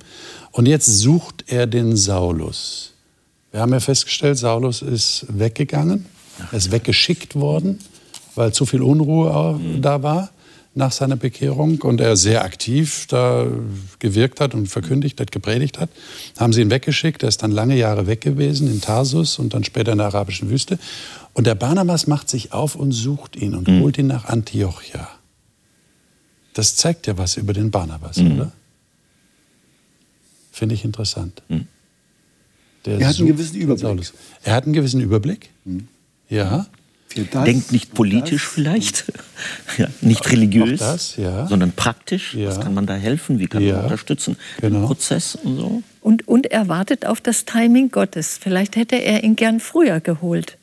[0.53, 2.93] Und jetzt sucht er den Saulus.
[3.51, 6.07] Wir haben ja festgestellt, Saulus ist weggegangen,
[6.53, 7.81] er ist weggeschickt worden,
[8.37, 9.83] weil zu viel Unruhe mhm.
[9.83, 10.31] da war
[10.75, 13.47] nach seiner Bekehrung und er sehr aktiv da
[14.01, 15.89] gewirkt hat und verkündigt hat, gepredigt hat,
[16.37, 17.22] haben sie ihn weggeschickt.
[17.22, 20.51] Er ist dann lange Jahre weg gewesen in Tarsus und dann später in der arabischen
[20.51, 20.79] Wüste.
[21.33, 23.81] Und der Barnabas macht sich auf und sucht ihn und mhm.
[23.81, 25.09] holt ihn nach Antiochia.
[26.55, 28.33] Das zeigt ja was über den Barnabas, mhm.
[28.33, 28.53] oder?
[30.51, 31.43] Finde ich interessant.
[31.49, 31.66] Mhm.
[32.85, 34.12] er hat einen gewissen Überblick.
[34.43, 35.51] Er hat einen gewissen Überblick.
[35.64, 35.89] Mhm.
[36.29, 36.66] Ja.
[37.15, 39.05] Das, Denkt nicht politisch das, vielleicht,
[39.79, 41.47] ja, nicht religiös, das, ja.
[41.47, 42.35] sondern praktisch.
[42.35, 42.49] Ja.
[42.49, 43.39] Was kann man da helfen?
[43.39, 44.37] Wie kann man unterstützen?
[44.61, 44.81] Genau.
[44.81, 45.83] Den Prozess und so.
[46.01, 48.39] Und, und er wartet auf das Timing Gottes.
[48.41, 50.59] Vielleicht hätte er ihn gern früher geholt.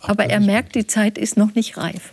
[0.00, 2.12] Aber er merkt, die Zeit ist noch nicht reif.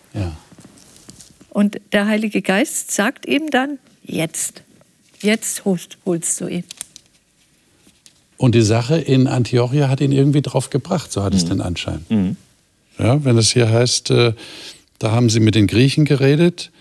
[1.49, 4.63] Und der Heilige Geist sagt ihm dann, jetzt,
[5.21, 6.63] jetzt holst, holst du ihn.
[8.37, 11.37] Und die Sache in Antiochia hat ihn irgendwie drauf gebracht, so hat mhm.
[11.37, 12.05] es den Anschein.
[12.09, 12.37] Mhm.
[12.97, 14.33] Ja, wenn es hier heißt, äh,
[14.99, 16.71] da haben sie mit den Griechen geredet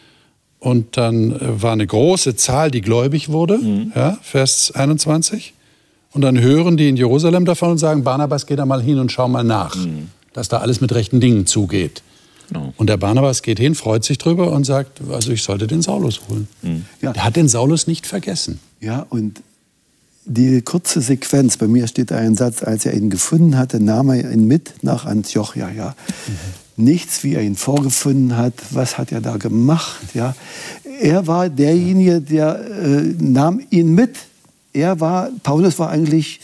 [0.61, 3.93] und dann äh, war eine große Zahl, die gläubig wurde, mhm.
[3.95, 5.53] ja, Vers 21.
[6.12, 9.11] Und dann hören die in Jerusalem davon und sagen, Barnabas, geh da mal hin und
[9.11, 10.11] schau mal nach, mhm.
[10.33, 12.03] dass da alles mit rechten Dingen zugeht.
[12.49, 12.73] Genau.
[12.77, 16.21] Und der Barnabas geht hin, freut sich drüber und sagt, also ich sollte den Saulus
[16.29, 16.47] holen.
[16.62, 16.85] Mhm.
[17.03, 17.12] Ja.
[17.12, 18.61] Der hat den Saulus nicht vergessen.
[18.81, 19.41] Ja, und
[20.27, 24.31] die kurze Sequenz, bei mir steht ein Satz, als er ihn gefunden hatte, nahm er
[24.31, 25.70] ihn mit nach Antiochia.
[25.70, 25.95] Ja.
[26.27, 26.85] Mhm.
[26.85, 30.14] Nichts, wie er ihn vorgefunden hat, was hat er da gemacht.
[30.14, 30.35] Ja.
[31.01, 34.16] Er war derjenige, der äh, nahm ihn mit.
[34.72, 36.41] Er war, Paulus war eigentlich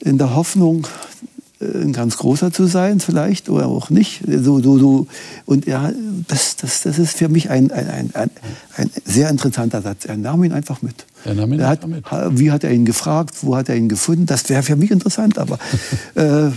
[0.00, 0.86] in der Hoffnung,
[1.60, 4.22] ein ganz großer zu sein, vielleicht, oder auch nicht.
[4.26, 5.06] So, so, so.
[5.44, 5.92] Und ja,
[6.28, 8.30] das, das, das ist für mich ein, ein, ein,
[8.76, 10.04] ein, sehr interessanter Satz.
[10.04, 11.04] Er nahm ihn einfach mit.
[11.24, 12.04] Er nahm ihn er hat, mit.
[12.30, 13.36] Wie hat er ihn gefragt?
[13.42, 14.26] Wo hat er ihn gefunden?
[14.26, 15.58] Das wäre für mich interessant, aber
[16.14, 16.52] äh, ja.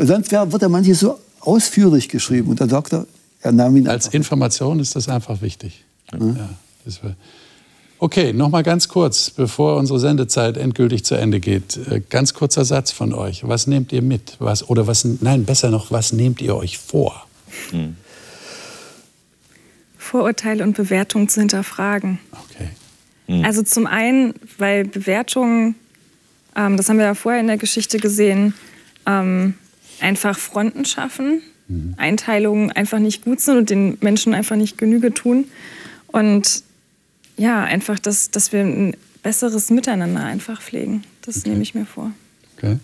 [0.00, 2.48] sonst wär, wird er manches so ausführlich geschrieben.
[2.48, 3.06] Und dann sagt er,
[3.52, 5.84] nahm ihn Als Information ist das einfach wichtig.
[6.12, 6.18] Ja.
[6.18, 6.48] Ja,
[6.86, 7.00] das
[7.98, 11.78] Okay, noch mal ganz kurz, bevor unsere Sendezeit endgültig zu Ende geht.
[11.90, 13.48] Äh, ganz kurzer Satz von euch.
[13.48, 14.36] Was nehmt ihr mit?
[14.38, 17.26] Was, oder was, nein, besser noch, was nehmt ihr euch vor?
[17.70, 17.96] Hm.
[19.96, 22.18] Vorurteile und Bewertungen zu hinterfragen.
[22.32, 22.68] Okay.
[23.28, 23.44] Hm.
[23.44, 25.74] Also zum einen, weil Bewertungen,
[26.54, 28.52] ähm, das haben wir ja vorher in der Geschichte gesehen,
[29.06, 29.54] ähm,
[30.00, 31.94] einfach Fronten schaffen, mhm.
[31.96, 35.46] Einteilungen einfach nicht gut sind und den Menschen einfach nicht Genüge tun.
[36.08, 36.62] Und
[37.36, 41.04] ja, einfach, dass, dass wir ein besseres Miteinander einfach pflegen.
[41.22, 41.50] Das okay.
[41.50, 42.12] nehme ich mir vor.
[42.56, 42.78] Okay.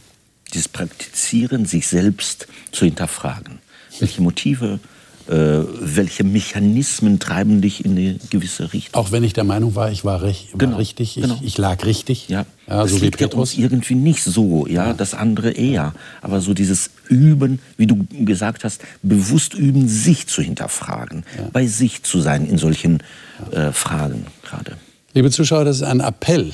[0.52, 3.60] Dieses Praktizieren, sich selbst zu hinterfragen.
[4.00, 4.80] Welche Motive,
[5.26, 9.00] welche Mechanismen treiben dich in eine gewisse Richtung?
[9.00, 10.76] Auch wenn ich der Meinung war, ich war, recht, war genau.
[10.76, 11.38] richtig, ich, genau.
[11.42, 12.28] ich, lag richtig.
[12.28, 13.56] Ja, ja so wie Petrus.
[13.56, 15.94] Ja irgendwie nicht so, ja, ja, das andere eher.
[16.20, 21.48] Aber so dieses Üben, wie du gesagt hast, bewusst üben, sich zu hinterfragen, ja.
[21.52, 23.02] bei sich zu sein in solchen
[23.50, 24.76] äh, Fragen gerade.
[25.14, 26.52] Liebe Zuschauer, das ist ein Appell.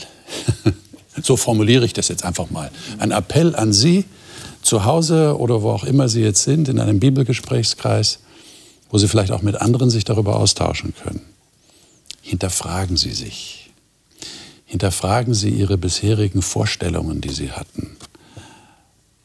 [1.22, 2.70] so formuliere ich das jetzt einfach mal.
[2.98, 4.04] Ein Appell an Sie
[4.62, 8.20] zu Hause oder wo auch immer Sie jetzt sind, in einem Bibelgesprächskreis,
[8.88, 11.22] wo Sie vielleicht auch mit anderen sich darüber austauschen können.
[12.22, 13.70] Hinterfragen Sie sich.
[14.64, 17.96] Hinterfragen Sie Ihre bisherigen Vorstellungen, die Sie hatten.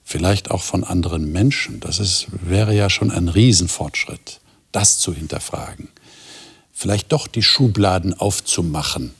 [0.03, 1.79] Vielleicht auch von anderen Menschen.
[1.79, 4.39] Das ist, wäre ja schon ein Riesenfortschritt,
[4.71, 5.89] das zu hinterfragen
[6.73, 9.13] vielleicht doch die Schubladen aufzumachen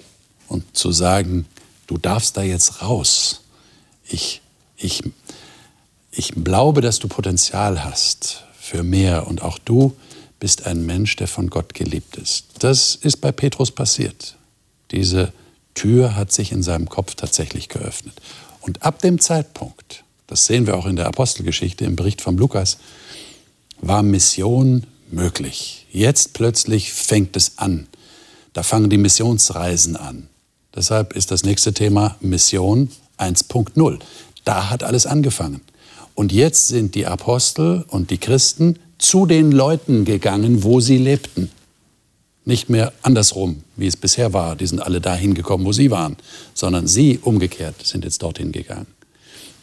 [0.47, 1.45] und zu sagen,
[1.87, 3.41] du darfst da jetzt raus.
[4.05, 4.41] Ich,
[4.75, 5.01] ich,
[6.11, 9.95] ich glaube, dass du Potenzial hast für mehr und auch du
[10.43, 12.47] bist ein Mensch, der von Gott geliebt ist.
[12.59, 14.35] Das ist bei Petrus passiert.
[14.91, 15.31] Diese
[15.73, 18.13] Tür hat sich in seinem Kopf tatsächlich geöffnet.
[18.59, 22.77] Und ab dem Zeitpunkt, das sehen wir auch in der Apostelgeschichte im Bericht von Lukas,
[23.79, 25.87] war Mission möglich.
[25.93, 27.87] Jetzt plötzlich fängt es an.
[28.51, 30.27] Da fangen die Missionsreisen an.
[30.75, 33.99] Deshalb ist das nächste Thema Mission 1.0.
[34.43, 35.61] Da hat alles angefangen.
[36.15, 41.51] Und jetzt sind die Apostel und die Christen zu den Leuten gegangen, wo sie lebten.
[42.45, 44.55] Nicht mehr andersrum, wie es bisher war.
[44.55, 46.17] Die sind alle dahin gekommen, wo sie waren,
[46.53, 48.87] sondern sie umgekehrt sind jetzt dorthin gegangen.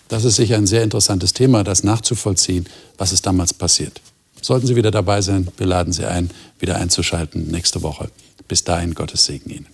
[0.08, 2.66] Das ist sicher ein sehr interessantes Thema, das nachzuvollziehen,
[2.98, 4.00] was ist damals passiert.
[4.42, 8.10] Sollten Sie wieder dabei sein, wir laden Sie ein, wieder einzuschalten nächste Woche.
[8.48, 9.66] Bis dahin, Gottes Segen Ihnen.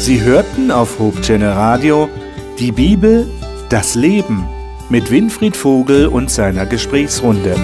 [0.00, 2.08] Sie hörten auf Hochchannel Radio
[2.58, 3.26] die Bibel,
[3.68, 4.46] das Leben
[4.88, 7.54] mit Winfried Vogel und seiner Gesprächsrunde.